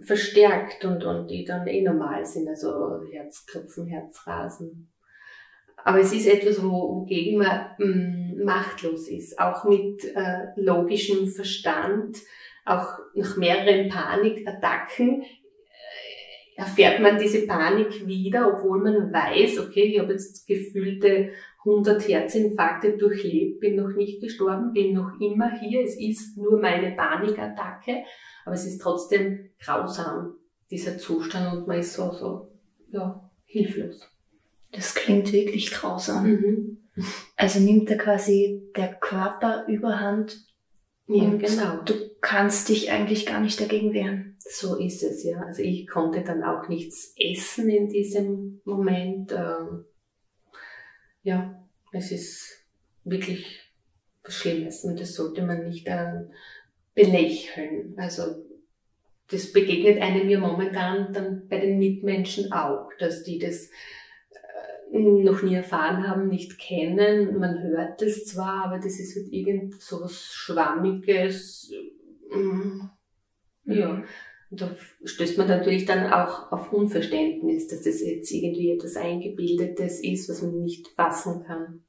verstärkt 0.00 0.84
und, 0.84 1.04
und 1.04 1.28
die 1.28 1.44
dann 1.44 1.66
eh 1.66 1.82
normal 1.82 2.24
sind, 2.24 2.48
also 2.48 3.02
Herzklopfen, 3.10 3.86
Herzrasen. 3.86 4.90
Aber 5.84 6.00
es 6.00 6.12
ist 6.12 6.26
etwas, 6.26 6.62
wogegen 6.62 7.38
man 7.38 7.66
mh, 7.78 7.86
mm, 7.86 8.44
machtlos 8.44 9.08
ist, 9.08 9.38
auch 9.38 9.64
mit 9.64 10.04
äh, 10.16 10.46
logischem 10.56 11.28
Verstand 11.28 12.18
auch 12.66 12.98
nach 13.14 13.36
mehreren 13.36 13.88
Panikattacken 13.88 15.22
äh, 15.22 15.26
erfährt 16.56 17.00
man 17.00 17.18
diese 17.18 17.46
Panik 17.46 18.06
wieder, 18.06 18.52
obwohl 18.52 18.82
man 18.82 19.12
weiß, 19.12 19.60
okay, 19.60 19.84
ich 19.84 20.00
habe 20.00 20.12
jetzt 20.12 20.46
gefühlte 20.46 21.30
100 21.60 22.08
Herzinfarkte 22.08 22.96
durchlebt, 22.96 23.60
bin 23.60 23.76
noch 23.76 23.94
nicht 23.96 24.20
gestorben, 24.20 24.72
bin 24.72 24.94
noch 24.94 25.18
immer 25.20 25.58
hier, 25.58 25.82
es 25.82 25.98
ist 25.98 26.36
nur 26.36 26.60
meine 26.60 26.92
Panikattacke, 26.92 28.04
aber 28.44 28.54
es 28.54 28.66
ist 28.66 28.80
trotzdem 28.80 29.50
grausam, 29.58 30.34
dieser 30.70 30.98
Zustand 30.98 31.56
und 31.56 31.68
man 31.68 31.78
ist 31.78 31.94
so, 31.94 32.12
so, 32.12 32.52
ja, 32.90 33.30
hilflos. 33.44 34.08
Das 34.72 34.94
klingt 34.94 35.32
wirklich 35.32 35.70
grausam. 35.70 36.26
Mhm. 36.26 36.78
Also 37.36 37.60
nimmt 37.60 37.90
da 37.90 37.96
quasi 37.96 38.70
der 38.76 38.94
Körper 38.94 39.66
überhand 39.68 40.46
ja, 41.08 41.24
und 41.24 41.38
genau. 41.38 41.82
Du 41.84 41.94
kannst 42.20 42.68
dich 42.68 42.90
eigentlich 42.90 43.26
gar 43.26 43.40
nicht 43.40 43.60
dagegen 43.60 43.92
wehren. 43.92 44.36
So 44.38 44.76
ist 44.76 45.02
es, 45.02 45.22
ja. 45.24 45.40
Also 45.40 45.62
ich 45.62 45.86
konnte 45.86 46.22
dann 46.22 46.42
auch 46.42 46.68
nichts 46.68 47.14
essen 47.16 47.68
in 47.68 47.88
diesem 47.88 48.60
Moment. 48.64 49.32
Ähm, 49.32 49.84
ja, 51.22 51.62
es 51.92 52.12
ist 52.12 52.66
wirklich 53.04 53.60
was 54.24 54.34
Schlimmes 54.34 54.84
und 54.84 55.00
das 55.00 55.14
sollte 55.14 55.42
man 55.42 55.68
nicht 55.68 55.86
äh, 55.86 56.24
belächeln. 56.94 57.94
Also 57.96 58.44
das 59.30 59.52
begegnet 59.52 60.00
einem 60.00 60.28
ja 60.28 60.38
momentan 60.38 61.12
dann 61.12 61.48
bei 61.48 61.58
den 61.58 61.78
Mitmenschen 61.78 62.52
auch, 62.52 62.90
dass 62.98 63.22
die 63.22 63.38
das 63.38 63.70
noch 64.98 65.42
nie 65.42 65.54
erfahren 65.54 66.06
haben, 66.08 66.28
nicht 66.28 66.58
kennen. 66.58 67.38
Man 67.38 67.62
hört 67.62 68.00
es 68.02 68.26
zwar, 68.26 68.64
aber 68.64 68.76
das 68.76 68.98
ist 68.98 69.16
halt 69.16 69.32
irgend 69.32 69.80
so 69.80 70.00
was 70.00 70.24
Schwammiges. 70.32 71.70
Mm, 72.30 72.80
Ja. 73.64 74.02
Und 74.48 74.60
da 74.60 74.70
stößt 75.04 75.38
man 75.38 75.48
natürlich 75.48 75.86
dann 75.86 76.12
auch 76.12 76.52
auf 76.52 76.72
Unverständnis, 76.72 77.66
dass 77.66 77.82
das 77.82 78.00
jetzt 78.00 78.30
irgendwie 78.30 78.70
etwas 78.70 78.96
Eingebildetes 78.96 80.00
ist, 80.04 80.28
was 80.28 80.40
man 80.42 80.60
nicht 80.60 80.86
fassen 80.94 81.42
kann. 81.44 81.82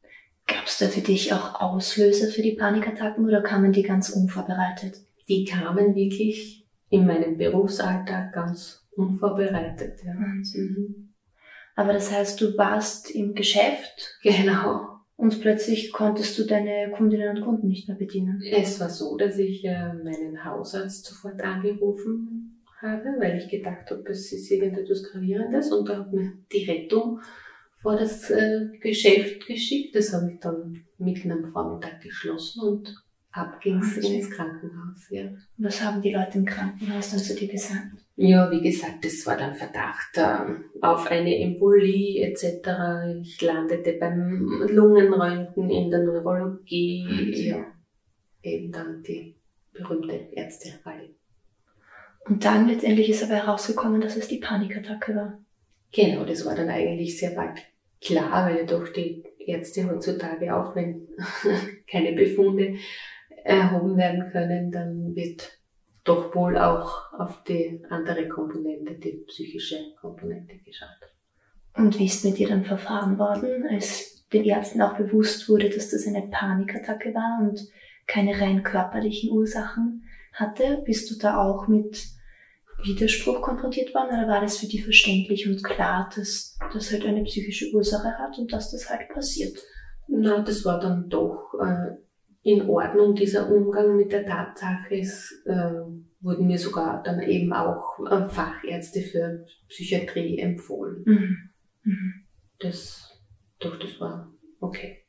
Gab 0.47 0.65
es 0.65 0.79
da 0.79 0.87
für 0.87 1.01
dich 1.01 1.33
auch 1.33 1.61
Auslöser 1.61 2.29
für 2.29 2.41
die 2.41 2.55
Panikattacken 2.55 3.25
oder 3.25 3.41
kamen 3.41 3.73
die 3.73 3.83
ganz 3.83 4.09
unvorbereitet? 4.09 4.95
Die 5.27 5.45
kamen 5.45 5.93
wirklich 5.93 6.65
in 6.89 7.05
meinem 7.05 7.37
Berufsalltag 7.37 8.33
ganz 8.33 8.87
unvorbereitet. 8.95 9.99
Ja. 10.03 10.13
Mhm. 10.15 11.06
Aber 11.77 11.93
das 11.93 12.11
heißt, 12.11 12.41
du 12.41 12.57
warst 12.57 13.11
im 13.11 13.35
Geschäft? 13.35 14.17
Genau. 14.23 14.97
Und 15.15 15.39
plötzlich 15.41 15.93
konntest 15.93 16.37
du 16.37 16.43
deine 16.43 16.91
Kundinnen 16.91 17.37
und 17.37 17.43
Kunden 17.43 17.67
nicht 17.67 17.87
mehr 17.87 17.95
bedienen. 17.95 18.41
Es 18.51 18.79
war 18.79 18.89
so, 18.89 19.15
dass 19.15 19.37
ich 19.37 19.63
äh, 19.63 19.93
meinen 19.93 20.43
Hausarzt 20.43 21.05
sofort 21.05 21.39
angerufen 21.39 22.63
habe, 22.81 23.15
weil 23.19 23.37
ich 23.37 23.47
gedacht 23.49 23.91
habe, 23.91 24.03
es 24.09 24.31
ist 24.31 24.49
irgendetwas 24.49 25.03
Gravierendes 25.03 25.71
und 25.71 25.87
da 25.87 25.99
hat 25.99 26.11
mir 26.11 26.33
die 26.51 26.65
Rettung 26.65 27.21
vor 27.75 27.95
das 27.95 28.31
äh, 28.31 28.69
Geschäft 28.81 29.45
geschickt. 29.45 29.95
Das 29.95 30.11
habe 30.13 30.31
ich 30.31 30.39
dann 30.39 30.83
mitten 30.97 31.31
am 31.31 31.45
Vormittag 31.45 32.01
geschlossen 32.01 32.61
und 32.61 33.03
ab 33.31 33.61
ging's 33.61 33.99
okay. 33.99 34.17
ins 34.17 34.31
Krankenhaus. 34.31 35.09
Ja. 35.11 35.29
Was 35.57 35.83
haben 35.83 36.01
die 36.01 36.11
Leute 36.11 36.39
im 36.39 36.45
Krankenhaus 36.45 37.11
dann 37.11 37.19
zu 37.19 37.35
dir 37.35 37.47
gesagt? 37.47 38.06
Ja, 38.19 38.49
wie 38.49 38.61
gesagt, 38.61 39.05
das 39.05 39.27
war 39.27 39.37
dann 39.37 39.53
Verdacht 39.53 40.17
äh, 40.17 40.81
auf 40.81 41.05
eine 41.11 41.37
Embolie 41.37 42.23
etc. 42.23 42.67
Ich 43.21 43.39
landete 43.41 43.93
beim 43.93 44.63
Lungenröntgen 44.67 45.69
in 45.69 45.91
der 45.91 45.99
Neurologie. 45.99 47.05
Okay. 47.07 47.49
Ja, 47.49 47.65
eben 48.41 48.71
dann 48.71 49.03
die 49.03 49.35
berühmte 49.71 50.13
Ärztereihe. 50.31 51.11
Und 52.25 52.43
dann 52.43 52.67
letztendlich 52.67 53.09
ist 53.09 53.23
aber 53.23 53.35
herausgekommen, 53.35 54.01
dass 54.01 54.17
es 54.17 54.27
die 54.27 54.39
Panikattacke 54.39 55.15
war. 55.15 55.39
Genau, 55.93 56.25
das 56.25 56.43
war 56.43 56.55
dann 56.55 56.69
eigentlich 56.69 57.19
sehr 57.19 57.35
bald 57.35 57.59
klar, 58.01 58.49
weil 58.49 58.65
doch 58.65 58.87
die 58.89 59.23
Ärzte 59.37 59.87
heutzutage 59.87 60.55
auch, 60.55 60.75
wenn 60.75 61.07
keine 61.89 62.13
Befunde 62.13 62.77
erhoben 63.43 63.95
werden 63.95 64.31
können, 64.31 64.71
dann 64.71 65.15
wird 65.15 65.56
doch 66.07 66.33
wohl 66.35 66.57
auch 66.57 67.13
auf 67.13 67.43
die 67.43 67.83
andere 67.89 68.27
Komponente, 68.27 68.95
die 68.95 69.23
psychische 69.27 69.93
Komponente 69.99 70.57
geschaut. 70.57 70.87
Und 71.75 71.99
wie 71.99 72.05
ist 72.05 72.25
mit 72.25 72.37
dir 72.37 72.47
dann 72.47 72.65
verfahren 72.65 73.19
worden, 73.19 73.67
als 73.69 74.25
den 74.33 74.43
Ärzten 74.43 74.81
auch 74.81 74.97
bewusst 74.97 75.47
wurde, 75.47 75.69
dass 75.69 75.89
das 75.89 76.07
eine 76.07 76.27
Panikattacke 76.27 77.13
war 77.13 77.47
und 77.47 77.59
keine 78.07 78.39
rein 78.39 78.63
körperlichen 78.63 79.31
Ursachen 79.31 80.03
hatte? 80.33 80.81
Bist 80.85 81.11
du 81.11 81.19
da 81.19 81.37
auch 81.37 81.67
mit 81.67 82.03
Widerspruch 82.83 83.41
konfrontiert 83.41 83.93
worden 83.93 84.19
oder 84.19 84.27
war 84.27 84.41
das 84.41 84.57
für 84.57 84.67
die 84.67 84.81
verständlich 84.81 85.47
und 85.47 85.63
klar, 85.63 86.09
dass 86.15 86.57
das 86.73 86.91
halt 86.91 87.05
eine 87.05 87.23
psychische 87.23 87.71
Ursache 87.73 88.17
hat 88.17 88.37
und 88.37 88.53
dass 88.53 88.71
das 88.71 88.89
halt 88.89 89.09
passiert? 89.09 89.57
Na, 90.07 90.39
das 90.39 90.63
war 90.63 90.79
dann 90.79 91.09
doch 91.09 91.53
äh, 91.59 91.97
in 92.47 92.69
Ordnung, 92.69 93.15
dieser 93.15 93.51
Umgang 93.51 93.97
mit 93.97 94.11
der 94.11 94.25
Tatsache. 94.25 94.95
Es 94.95 95.43
äh, 95.45 95.71
wurden 96.21 96.47
mir 96.47 96.57
sogar 96.57 97.03
dann 97.03 97.21
eben 97.21 97.53
auch 97.53 97.99
äh, 98.09 98.27
Fachärzte 98.29 99.01
für 99.01 99.45
Psychiatrie 99.67 100.39
empfohlen. 100.39 101.03
Mhm. 101.05 101.37
Mhm. 101.83 102.13
Das, 102.59 103.19
doch, 103.59 103.77
das 103.77 103.99
war 103.99 104.31
okay. 104.59 105.03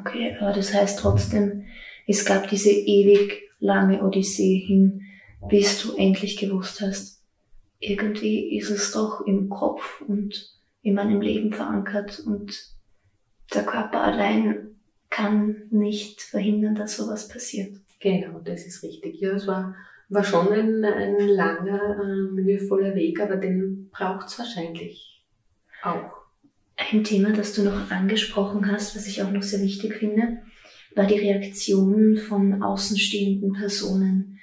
Okay, 0.00 0.36
aber 0.40 0.52
das 0.52 0.74
heißt 0.74 0.98
trotzdem, 0.98 1.66
es 2.06 2.24
gab 2.24 2.48
diese 2.48 2.70
ewig 2.70 3.42
lange 3.60 4.02
Odyssee 4.02 4.58
hin 4.58 5.02
bis 5.48 5.82
du 5.82 5.96
endlich 5.96 6.36
gewusst 6.36 6.80
hast, 6.80 7.22
irgendwie 7.78 8.56
ist 8.56 8.70
es 8.70 8.92
doch 8.92 9.20
im 9.26 9.48
Kopf 9.48 10.00
und 10.06 10.54
in 10.82 10.94
meinem 10.94 11.20
Leben 11.20 11.52
verankert 11.52 12.20
und 12.20 12.74
der 13.54 13.64
Körper 13.64 14.02
allein 14.02 14.75
kann 15.10 15.62
nicht 15.70 16.20
verhindern, 16.20 16.74
dass 16.74 16.96
sowas 16.96 17.28
passiert. 17.28 17.76
Genau, 18.00 18.40
das 18.40 18.66
ist 18.66 18.82
richtig. 18.82 19.20
Ja, 19.20 19.32
es 19.32 19.46
war, 19.46 19.74
war 20.08 20.24
schon 20.24 20.52
ein, 20.52 20.84
ein 20.84 21.28
langer, 21.28 21.98
äh, 22.02 22.32
mühevoller 22.32 22.94
Weg, 22.94 23.20
aber 23.20 23.36
den 23.36 23.88
braucht 23.90 24.28
es 24.28 24.38
wahrscheinlich 24.38 25.22
auch. 25.82 26.12
Ein 26.76 27.04
Thema, 27.04 27.32
das 27.32 27.54
du 27.54 27.62
noch 27.62 27.90
angesprochen 27.90 28.70
hast, 28.70 28.94
was 28.96 29.06
ich 29.06 29.22
auch 29.22 29.30
noch 29.30 29.42
sehr 29.42 29.62
wichtig 29.62 29.94
finde, 29.94 30.42
war 30.94 31.06
die 31.06 31.18
Reaktion 31.18 32.16
von 32.16 32.62
außenstehenden 32.62 33.54
Personen. 33.54 34.38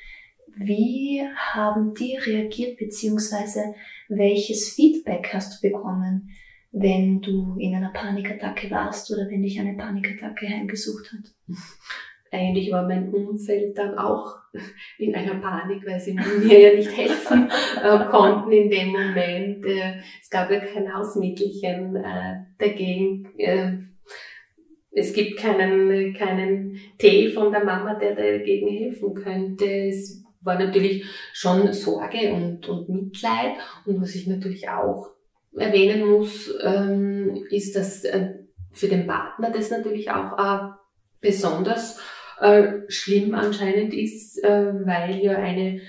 Wie 0.55 1.21
haben 1.35 1.93
die 1.93 2.15
reagiert, 2.17 2.77
beziehungsweise 2.77 3.75
welches 4.07 4.69
Feedback 4.69 5.29
hast 5.33 5.63
du 5.63 5.69
bekommen, 5.69 6.29
wenn 6.73 7.21
du 7.21 7.55
in 7.59 7.75
einer 7.75 7.93
Panikattacke 7.93 8.69
warst 8.71 9.11
oder 9.11 9.29
wenn 9.29 9.43
dich 9.43 9.59
eine 9.59 9.77
Panikattacke 9.77 10.47
heimgesucht 10.47 11.13
hat? 11.13 11.55
Eigentlich 12.31 12.71
war 12.71 12.87
mein 12.87 13.13
Umfeld 13.13 13.77
dann 13.77 13.95
auch 13.95 14.37
in 14.97 15.13
einer 15.13 15.35
Panik, 15.35 15.85
weil 15.85 15.99
sie 15.99 16.13
mir 16.13 16.59
ja 16.59 16.75
nicht 16.75 16.97
helfen 16.97 17.47
äh, 17.81 18.05
konnten 18.09 18.51
in 18.51 18.71
dem 18.71 18.87
Moment. 18.87 19.63
Äh, 19.63 20.01
es 20.19 20.31
gab 20.31 20.49
ja 20.49 20.59
kein 20.59 20.91
Hausmittelchen 20.91 21.95
äh, 21.95 22.37
dagegen. 22.57 23.29
Äh, 23.37 23.73
es 24.95 25.13
gibt 25.13 25.37
keinen, 25.37 26.13
keinen 26.15 26.79
Tee 26.97 27.29
von 27.29 27.51
der 27.51 27.63
Mama, 27.63 27.95
der 27.95 28.15
dagegen 28.15 28.67
helfen 28.67 29.13
könnte. 29.13 29.65
Es 29.65 30.23
war 30.41 30.57
natürlich 30.57 31.05
schon 31.33 31.71
Sorge 31.71 32.33
und, 32.33 32.67
und 32.67 32.89
Mitleid. 32.89 33.53
Und 33.85 34.01
was 34.01 34.15
ich 34.15 34.25
natürlich 34.25 34.67
auch 34.69 35.12
erwähnen 35.55 36.07
muss, 36.07 36.53
ähm, 36.61 37.45
ist, 37.49 37.75
dass 37.75 38.03
äh, 38.03 38.33
für 38.71 38.87
den 38.87 39.07
Partner 39.07 39.51
das 39.51 39.69
natürlich 39.69 40.09
auch 40.11 40.37
äh, 40.37 40.69
besonders 41.21 41.99
äh, 42.39 42.81
schlimm 42.87 43.35
anscheinend 43.35 43.93
ist, 43.93 44.41
weil 44.43 45.19
ja 45.19 45.37
eine 45.37 45.79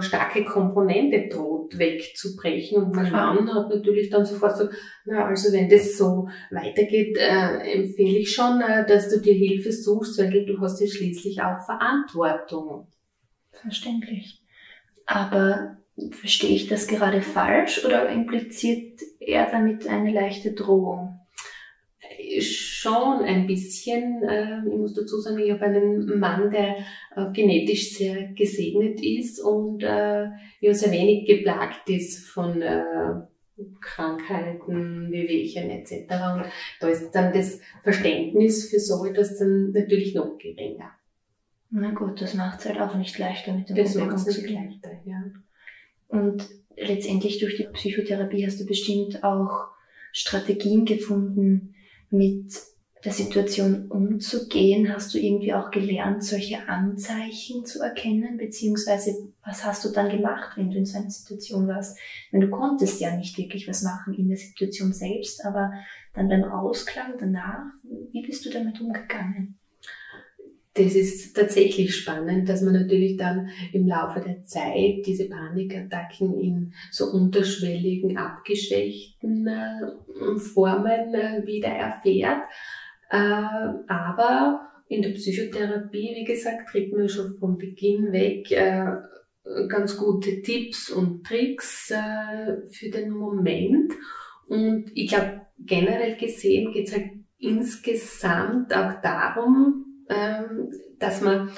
starke 0.00 0.44
Komponente 0.44 1.28
droht 1.34 1.78
wegzubrechen. 1.78 2.82
Und 2.82 2.94
mein 2.94 3.10
Mann 3.10 3.54
hat 3.54 3.68
natürlich 3.70 4.10
dann 4.10 4.24
sofort 4.24 4.56
so, 4.56 4.68
na, 5.04 5.26
also 5.26 5.52
wenn 5.52 5.68
das 5.68 5.96
so 5.96 6.28
weitergeht, 6.50 7.16
äh, 7.18 7.72
empfehle 7.72 8.18
ich 8.18 8.34
schon, 8.34 8.60
äh, 8.60 8.86
dass 8.86 9.08
du 9.08 9.20
dir 9.20 9.34
Hilfe 9.34 9.72
suchst, 9.72 10.18
weil 10.18 10.44
du 10.44 10.60
hast 10.60 10.80
ja 10.80 10.86
schließlich 10.86 11.40
auch 11.42 11.64
Verantwortung 11.64 12.88
verständlich. 13.50 14.42
Aber 15.06 15.78
verstehe 16.10 16.54
ich 16.54 16.68
das 16.68 16.86
gerade 16.86 17.22
falsch 17.22 17.84
oder 17.84 18.08
impliziert 18.08 19.00
er 19.20 19.50
damit 19.50 19.86
eine 19.86 20.12
leichte 20.12 20.52
Drohung? 20.52 21.18
Schon 22.40 23.22
ein 23.24 23.46
bisschen. 23.46 24.22
Ähm, 24.28 24.68
ich 24.70 24.78
muss 24.78 24.94
dazu 24.94 25.18
sagen, 25.20 25.38
ich 25.38 25.50
habe 25.50 25.64
einen 25.64 26.18
Mann, 26.18 26.50
der 26.50 26.76
äh, 27.16 27.32
genetisch 27.32 27.94
sehr 27.94 28.28
gesegnet 28.28 29.02
ist 29.02 29.40
und 29.40 29.82
äh, 29.82 30.28
ja 30.60 30.74
sehr 30.74 30.92
wenig 30.92 31.26
geplagt 31.26 31.88
ist 31.88 32.28
von 32.28 32.60
äh, 32.60 32.82
Krankheiten, 33.80 35.10
Wehwehchen 35.10 35.70
etc. 35.70 35.92
Und 36.34 36.44
da 36.80 36.88
ist 36.88 37.12
dann 37.12 37.32
das 37.32 37.60
Verständnis 37.82 38.70
für 38.70 38.80
so 38.80 39.04
etwas 39.04 39.38
dann 39.38 39.72
natürlich 39.72 40.14
noch 40.14 40.38
geringer. 40.38 40.90
Na 41.70 41.90
gut, 41.92 42.20
das 42.20 42.34
macht 42.34 42.60
es 42.60 42.66
halt 42.66 42.80
auch 42.80 42.94
nicht 42.96 43.18
leichter 43.18 43.54
mit 43.54 43.68
dem 43.68 43.76
Das 43.76 43.94
macht 43.94 44.16
es 44.16 44.26
nicht 44.26 44.50
leichter, 44.50 44.90
ja. 45.04 45.22
Und 46.12 46.46
letztendlich 46.76 47.38
durch 47.38 47.56
die 47.56 47.64
Psychotherapie 47.72 48.46
hast 48.46 48.60
du 48.60 48.66
bestimmt 48.66 49.24
auch 49.24 49.68
Strategien 50.12 50.84
gefunden, 50.84 51.74
mit 52.10 52.52
der 53.02 53.12
Situation 53.12 53.86
umzugehen? 53.88 54.92
Hast 54.92 55.14
du 55.14 55.18
irgendwie 55.18 55.54
auch 55.54 55.70
gelernt, 55.70 56.22
solche 56.22 56.68
Anzeichen 56.68 57.64
zu 57.64 57.80
erkennen? 57.80 58.36
Beziehungsweise 58.36 59.32
was 59.42 59.64
hast 59.64 59.86
du 59.86 59.88
dann 59.88 60.10
gemacht, 60.10 60.56
wenn 60.56 60.70
du 60.70 60.76
in 60.76 60.84
so 60.84 60.98
einer 60.98 61.10
Situation 61.10 61.66
warst? 61.66 61.98
Wenn 62.30 62.42
du 62.42 62.50
konntest 62.50 63.00
ja 63.00 63.16
nicht 63.16 63.38
wirklich 63.38 63.66
was 63.66 63.82
machen 63.82 64.12
in 64.12 64.28
der 64.28 64.36
Situation 64.36 64.92
selbst, 64.92 65.42
aber 65.46 65.72
dann 66.12 66.28
beim 66.28 66.44
Ausklang 66.44 67.14
danach, 67.18 67.64
wie 68.12 68.22
bist 68.22 68.44
du 68.44 68.50
damit 68.50 68.78
umgegangen? 68.82 69.58
Das 70.74 70.94
ist 70.94 71.34
tatsächlich 71.34 71.94
spannend, 71.94 72.48
dass 72.48 72.62
man 72.62 72.72
natürlich 72.72 73.18
dann 73.18 73.50
im 73.72 73.86
Laufe 73.86 74.20
der 74.20 74.42
Zeit 74.42 75.04
diese 75.04 75.28
Panikattacken 75.28 76.38
in 76.40 76.72
so 76.90 77.06
unterschwelligen, 77.06 78.16
abgeschwächten 78.16 79.46
äh, 79.46 80.38
Formen 80.38 81.14
äh, 81.14 81.46
wieder 81.46 81.68
erfährt. 81.68 82.42
Äh, 83.10 83.16
aber 83.86 84.66
in 84.88 85.02
der 85.02 85.10
Psychotherapie, 85.10 86.14
wie 86.14 86.24
gesagt, 86.24 86.70
kriegt 86.70 86.94
man 86.94 87.08
schon 87.08 87.36
vom 87.38 87.58
Beginn 87.58 88.12
weg 88.12 88.48
ganz 89.68 89.96
gute 89.96 90.40
Tipps 90.42 90.90
und 90.90 91.26
Tricks 91.26 91.92
für 92.70 92.90
den 92.90 93.10
Moment. 93.10 93.92
Und 94.46 94.90
ich 94.94 95.08
glaube, 95.08 95.46
generell 95.58 96.16
gesehen 96.16 96.72
geht 96.72 96.88
es 96.88 96.94
halt 96.94 97.10
insgesamt 97.38 98.74
auch 98.74 99.00
darum, 99.00 99.81
dass 100.98 101.20
man 101.20 101.50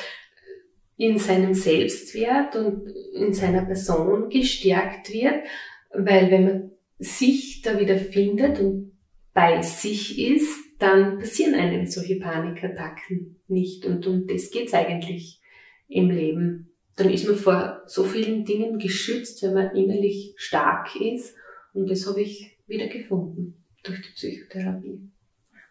in 0.97 1.19
seinem 1.19 1.55
Selbstwert 1.55 2.57
und 2.57 2.89
in 3.15 3.33
seiner 3.33 3.63
Person 3.63 4.29
gestärkt 4.29 5.13
wird, 5.13 5.45
weil 5.93 6.31
wenn 6.31 6.45
man 6.45 6.71
sich 6.99 7.63
da 7.63 7.79
wieder 7.79 7.99
findet 7.99 8.61
und 8.61 8.93
bei 9.33 9.61
sich 9.63 10.19
ist, 10.19 10.65
dann 10.79 11.19
passieren 11.19 11.55
einem 11.55 11.87
solche 11.87 12.17
Panikattacken 12.17 13.41
nicht. 13.49 13.85
Und 13.85 14.07
um 14.07 14.27
das 14.27 14.51
geht's 14.51 14.75
eigentlich 14.75 15.41
im 15.89 16.11
Leben. 16.11 16.71
Dann 16.97 17.11
ist 17.11 17.27
man 17.27 17.37
vor 17.37 17.83
so 17.87 18.05
vielen 18.05 18.45
Dingen 18.45 18.79
geschützt, 18.79 19.43
wenn 19.43 19.55
man 19.55 19.75
innerlich 19.75 20.35
stark 20.37 20.95
ist. 21.01 21.35
Und 21.73 21.91
das 21.91 22.07
habe 22.07 22.23
ich 22.23 22.57
wieder 22.67 22.87
gefunden 22.87 23.65
durch 23.83 24.01
die 24.01 24.13
Psychotherapie. 24.13 25.01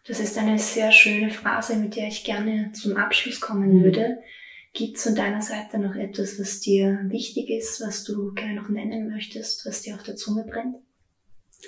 Das 0.06 0.20
ist 0.20 0.36
eine 0.38 0.58
sehr 0.58 0.92
schöne 0.92 1.30
Phrase, 1.30 1.76
mit 1.76 1.96
der 1.96 2.08
ich 2.08 2.24
gerne 2.24 2.72
zum 2.72 2.96
Abschluss 2.96 3.40
kommen 3.40 3.78
mhm. 3.78 3.84
würde. 3.84 4.18
Gibt 4.74 4.96
es 4.96 5.04
von 5.04 5.14
deiner 5.14 5.40
Seite 5.40 5.78
noch 5.78 5.94
etwas, 5.94 6.38
was 6.38 6.60
dir 6.60 6.98
wichtig 7.04 7.48
ist, 7.48 7.80
was 7.80 8.04
du 8.04 8.32
gerne 8.34 8.60
noch 8.60 8.68
nennen 8.68 9.08
möchtest, 9.08 9.64
was 9.66 9.82
dir 9.82 9.94
auf 9.94 10.02
der 10.02 10.16
Zunge 10.16 10.44
brennt? 10.44 10.76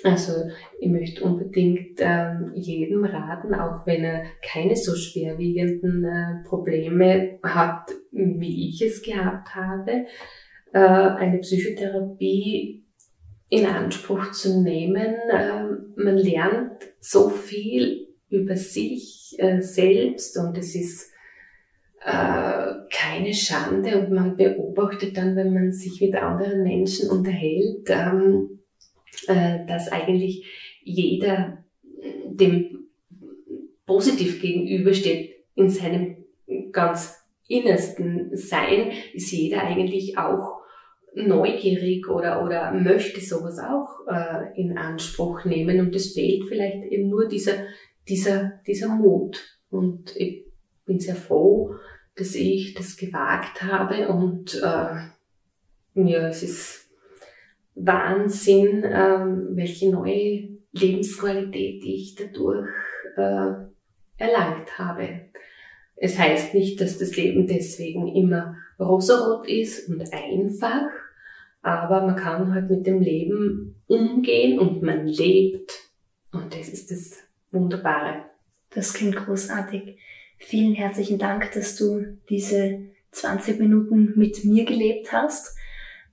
Also 0.03 0.33
ich 0.79 0.89
möchte 0.89 1.23
unbedingt 1.23 1.99
ähm, 1.99 2.51
jedem 2.53 3.03
raten, 3.03 3.55
auch 3.55 3.87
wenn 3.87 4.03
er 4.03 4.25
keine 4.43 4.75
so 4.75 4.95
schwerwiegenden 4.95 6.03
äh, 6.03 6.47
Probleme 6.47 7.39
hat, 7.41 7.89
wie 8.11 8.69
ich 8.69 8.81
es 8.81 9.01
gehabt 9.01 9.55
habe, 9.55 10.05
äh, 10.73 10.79
eine 10.79 11.39
Psychotherapie 11.39 12.85
in 13.49 13.65
Anspruch 13.65 14.31
zu 14.31 14.61
nehmen. 14.61 15.15
Äh, 15.31 15.63
man 15.95 16.17
lernt 16.17 16.83
so 16.99 17.29
viel 17.29 18.06
über 18.29 18.55
sich 18.55 19.35
äh, 19.37 19.61
selbst 19.61 20.37
und 20.37 20.57
es 20.57 20.75
ist 20.75 21.11
äh, 22.05 22.73
keine 22.91 23.33
Schande 23.33 23.99
und 23.99 24.11
man 24.11 24.37
beobachtet 24.37 25.17
dann, 25.17 25.35
wenn 25.35 25.53
man 25.53 25.71
sich 25.71 26.01
mit 26.01 26.15
anderen 26.15 26.63
Menschen 26.63 27.09
unterhält, 27.09 27.89
ähm, 27.89 28.59
äh, 29.27 29.65
dass 29.65 29.91
eigentlich 29.91 30.45
jeder 30.83 31.63
dem 32.25 32.87
positiv 33.85 34.41
gegenübersteht 34.41 35.35
in 35.55 35.69
seinem 35.69 36.17
ganz 36.71 37.15
innersten 37.47 38.35
Sein, 38.35 38.91
ist 39.13 39.31
jeder 39.31 39.63
eigentlich 39.63 40.17
auch 40.17 40.57
neugierig 41.15 42.07
oder, 42.09 42.43
oder 42.43 42.71
möchte 42.73 43.21
sowas 43.21 43.57
auch 43.59 44.05
äh, 44.07 44.59
in 44.59 44.77
Anspruch 44.77 45.45
nehmen 45.45 45.79
und 45.79 45.95
es 45.95 46.13
fehlt 46.13 46.43
vielleicht 46.47 46.83
eben 46.91 47.09
nur 47.09 47.27
dieser, 47.27 47.53
dieser, 48.07 48.59
dieser 48.65 48.89
Mut. 48.89 49.59
Und 49.69 50.15
ich 50.15 50.45
bin 50.85 50.99
sehr 50.99 51.15
froh, 51.15 51.75
dass 52.15 52.35
ich 52.35 52.73
das 52.73 52.97
gewagt 52.97 53.61
habe 53.61 54.07
und 54.09 54.55
äh, 54.55 54.95
ja, 55.93 56.27
es 56.27 56.43
ist 56.43 56.89
Wahnsinn, 57.75 58.83
äh, 58.83 59.25
welche 59.55 59.91
neue 59.91 60.49
Lebensqualität 60.71 61.83
ich 61.83 62.15
dadurch 62.15 62.67
äh, 63.15 63.53
erlangt 64.17 64.77
habe. 64.77 65.21
Es 65.95 66.17
heißt 66.17 66.53
nicht, 66.53 66.81
dass 66.81 66.97
das 66.97 67.15
Leben 67.15 67.47
deswegen 67.47 68.07
immer 68.07 68.55
rosarot 68.79 69.47
ist 69.47 69.89
und 69.89 70.01
einfach, 70.13 70.87
aber 71.61 72.05
man 72.05 72.15
kann 72.15 72.53
halt 72.53 72.69
mit 72.69 72.85
dem 72.85 73.01
Leben 73.01 73.75
umgehen 73.87 74.59
und 74.59 74.81
man 74.83 75.07
lebt. 75.07 75.71
Und 76.31 76.53
das 76.53 76.69
ist 76.69 76.91
das 76.91 77.26
Wunderbare. 77.57 78.25
Das 78.69 78.93
klingt 78.93 79.15
großartig. 79.15 79.97
Vielen 80.37 80.75
herzlichen 80.75 81.17
Dank, 81.17 81.51
dass 81.53 81.75
du 81.75 82.17
diese 82.29 82.79
20 83.11 83.59
Minuten 83.59 84.13
mit 84.15 84.45
mir 84.45 84.65
gelebt 84.65 85.11
hast. 85.11 85.55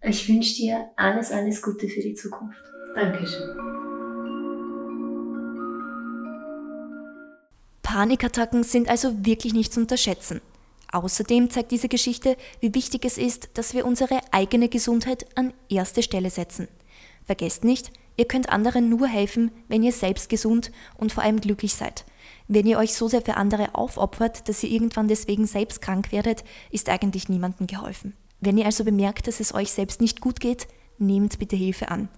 Ich 0.01 0.29
wünsche 0.29 0.55
dir 0.55 0.91
alles, 0.97 1.31
alles 1.31 1.61
Gute 1.61 1.89
für 1.89 2.01
die 2.01 2.15
Zukunft. 2.15 2.63
Dankeschön. 2.95 3.57
Panikattacken 7.83 8.65
sind 8.65 8.89
also 8.89 9.25
wirklich 9.25 9.53
nicht 9.53 9.73
zu 9.73 9.81
unterschätzen. 9.81 10.41
Außerdem 10.91 11.51
zeigt 11.51 11.71
diese 11.71 11.89
Geschichte, 11.89 12.37
wie 12.61 12.75
wichtig 12.75 13.05
es 13.05 13.19
ist, 13.19 13.51
dass 13.59 13.75
wir 13.75 13.85
unsere 13.85 14.21
eigene 14.33 14.69
Gesundheit 14.69 15.27
an 15.37 15.53
erste 15.69 16.03
Stelle 16.03 16.31
setzen. 16.31 16.69
Vergesst 17.25 17.65
nicht, 17.65 17.91
Ihr 18.17 18.27
könnt 18.27 18.49
anderen 18.49 18.89
nur 18.89 19.07
helfen, 19.07 19.51
wenn 19.69 19.83
ihr 19.83 19.93
selbst 19.93 20.29
gesund 20.29 20.71
und 20.97 21.13
vor 21.13 21.25
allem 21.25 21.41
glücklich 21.41 21.75
seid. 21.75 22.05
Wenn 22.47 22.67
ihr 22.67 22.79
euch 22.79 22.95
so 22.95 23.09
sehr 23.09 23.23
für 23.23 23.37
andere 23.37 23.75
aufopfert, 23.75 24.49
dass 24.49 24.63
ihr 24.63 24.71
irgendwann 24.71 25.09
deswegen 25.09 25.47
selbst 25.47 25.83
krank 25.83 26.13
werdet, 26.13 26.45
ist 26.71 26.89
eigentlich 26.89 27.29
niemandem 27.29 27.67
geholfen. 27.67 28.15
Wenn 28.41 28.59
ihr 28.59 28.67
also 28.67 28.85
bemerkt, 28.85 29.27
dass 29.27 29.41
es 29.41 29.55
euch 29.55 29.73
selbst 29.73 30.01
nicht 30.01 30.21
gut 30.21 30.41
geht, 30.41 30.69
nehmt 30.99 31.39
bitte 31.39 31.57
Hilfe 31.57 31.89
an. 31.91 32.09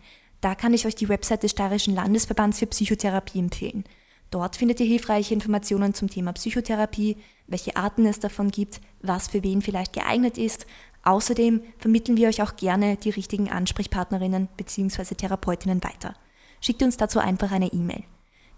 Da 0.41 0.55
kann 0.55 0.75
ich 0.75 0.87
euch 0.87 0.95
die 0.95 1.09
Website 1.09 1.45
des 1.45 1.53
Steirischen 1.53 1.95
Landesverbands 1.95 2.59
für 2.59 2.67
Psychotherapie 2.67 3.39
empfehlen. 3.39 3.85
Dort 4.31 4.57
findet 4.57 4.81
ihr 4.81 4.87
hilfreiche 4.87 5.33
Informationen 5.33 5.95
zum 5.95 6.11
Thema 6.11 6.33
Psychotherapie, 6.33 7.17
welche 7.47 7.77
Arten 7.77 8.07
es 8.07 8.19
davon 8.19 8.51
gibt, 8.51 8.81
was 9.01 9.29
für 9.29 9.45
wen 9.45 9.63
vielleicht 9.63 9.93
geeignet 9.93 10.37
ist, 10.37 10.67
Außerdem 11.07 11.63
vermitteln 11.79 12.17
wir 12.17 12.27
euch 12.27 12.43
auch 12.43 12.57
gerne 12.57 12.97
die 12.97 13.11
richtigen 13.11 13.49
Ansprechpartnerinnen 13.49 14.49
bzw. 14.57 15.15
Therapeutinnen 15.15 15.85
weiter. 15.85 16.17
Schickt 16.61 16.83
uns 16.83 16.97
dazu 16.97 17.21
einfach 17.21 17.53
eine 17.53 17.73
E-Mail. 17.73 18.03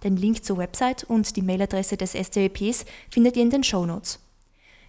Den 0.02 0.16
Link 0.16 0.42
zur 0.42 0.56
Website 0.56 1.04
und 1.04 1.36
die 1.36 1.42
Mailadresse 1.42 1.98
des 1.98 2.12
STLPs 2.12 2.86
findet 3.10 3.36
ihr 3.36 3.42
in 3.42 3.50
den 3.50 3.64
Show 3.64 3.84
Notes. 3.84 4.20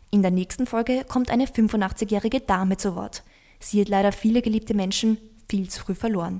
In 0.09 0.21
der 0.21 0.31
nächsten 0.31 0.67
Folge 0.67 1.03
kommt 1.05 1.29
eine 1.31 1.47
85-jährige 1.47 2.39
Dame 2.39 2.77
zu 2.77 2.95
Wort. 2.95 3.23
Sie 3.59 3.81
hat 3.81 3.89
leider 3.89 4.13
viele 4.13 4.41
geliebte 4.41 4.73
Menschen 4.73 5.17
viel 5.49 5.69
zu 5.69 5.81
früh 5.81 5.95
verloren. 5.95 6.39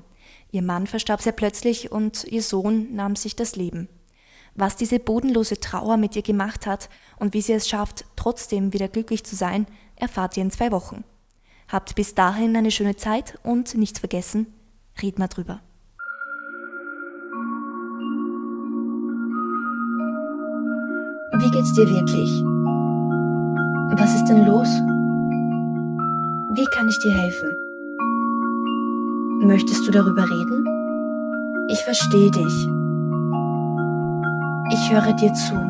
Ihr 0.52 0.62
Mann 0.62 0.86
verstarb 0.86 1.20
sehr 1.20 1.32
plötzlich 1.32 1.92
und 1.92 2.24
ihr 2.24 2.42
Sohn 2.42 2.94
nahm 2.94 3.14
sich 3.14 3.36
das 3.36 3.56
Leben. 3.56 3.88
Was 4.54 4.76
diese 4.76 4.98
bodenlose 4.98 5.60
Trauer 5.60 5.98
mit 5.98 6.16
ihr 6.16 6.22
gemacht 6.22 6.66
hat 6.66 6.88
und 7.18 7.34
wie 7.34 7.42
sie 7.42 7.52
es 7.52 7.68
schafft, 7.68 8.06
trotzdem 8.16 8.72
wieder 8.72 8.88
glücklich 8.88 9.22
zu 9.22 9.36
sein, 9.36 9.66
erfahrt 9.96 10.38
ihr 10.38 10.44
in 10.44 10.50
zwei 10.50 10.72
Wochen. 10.72 11.04
Habt 11.72 11.94
bis 11.94 12.16
dahin 12.16 12.56
eine 12.56 12.72
schöne 12.72 12.96
Zeit 12.96 13.38
und 13.44 13.76
nicht 13.76 14.00
vergessen, 14.00 14.48
red 15.00 15.20
mal 15.20 15.28
drüber. 15.28 15.60
Wie 21.38 21.50
geht's 21.52 21.72
dir 21.74 21.88
wirklich? 21.88 22.30
Was 24.00 24.16
ist 24.16 24.24
denn 24.24 24.46
los? 24.46 24.68
Wie 26.56 26.66
kann 26.74 26.88
ich 26.88 26.98
dir 26.98 27.12
helfen? 27.12 27.50
Möchtest 29.46 29.86
du 29.86 29.92
darüber 29.92 30.24
reden? 30.24 30.66
Ich 31.68 31.78
verstehe 31.84 32.32
dich. 32.32 32.66
Ich 34.72 34.92
höre 34.92 35.12
dir 35.12 35.32
zu. 35.34 35.69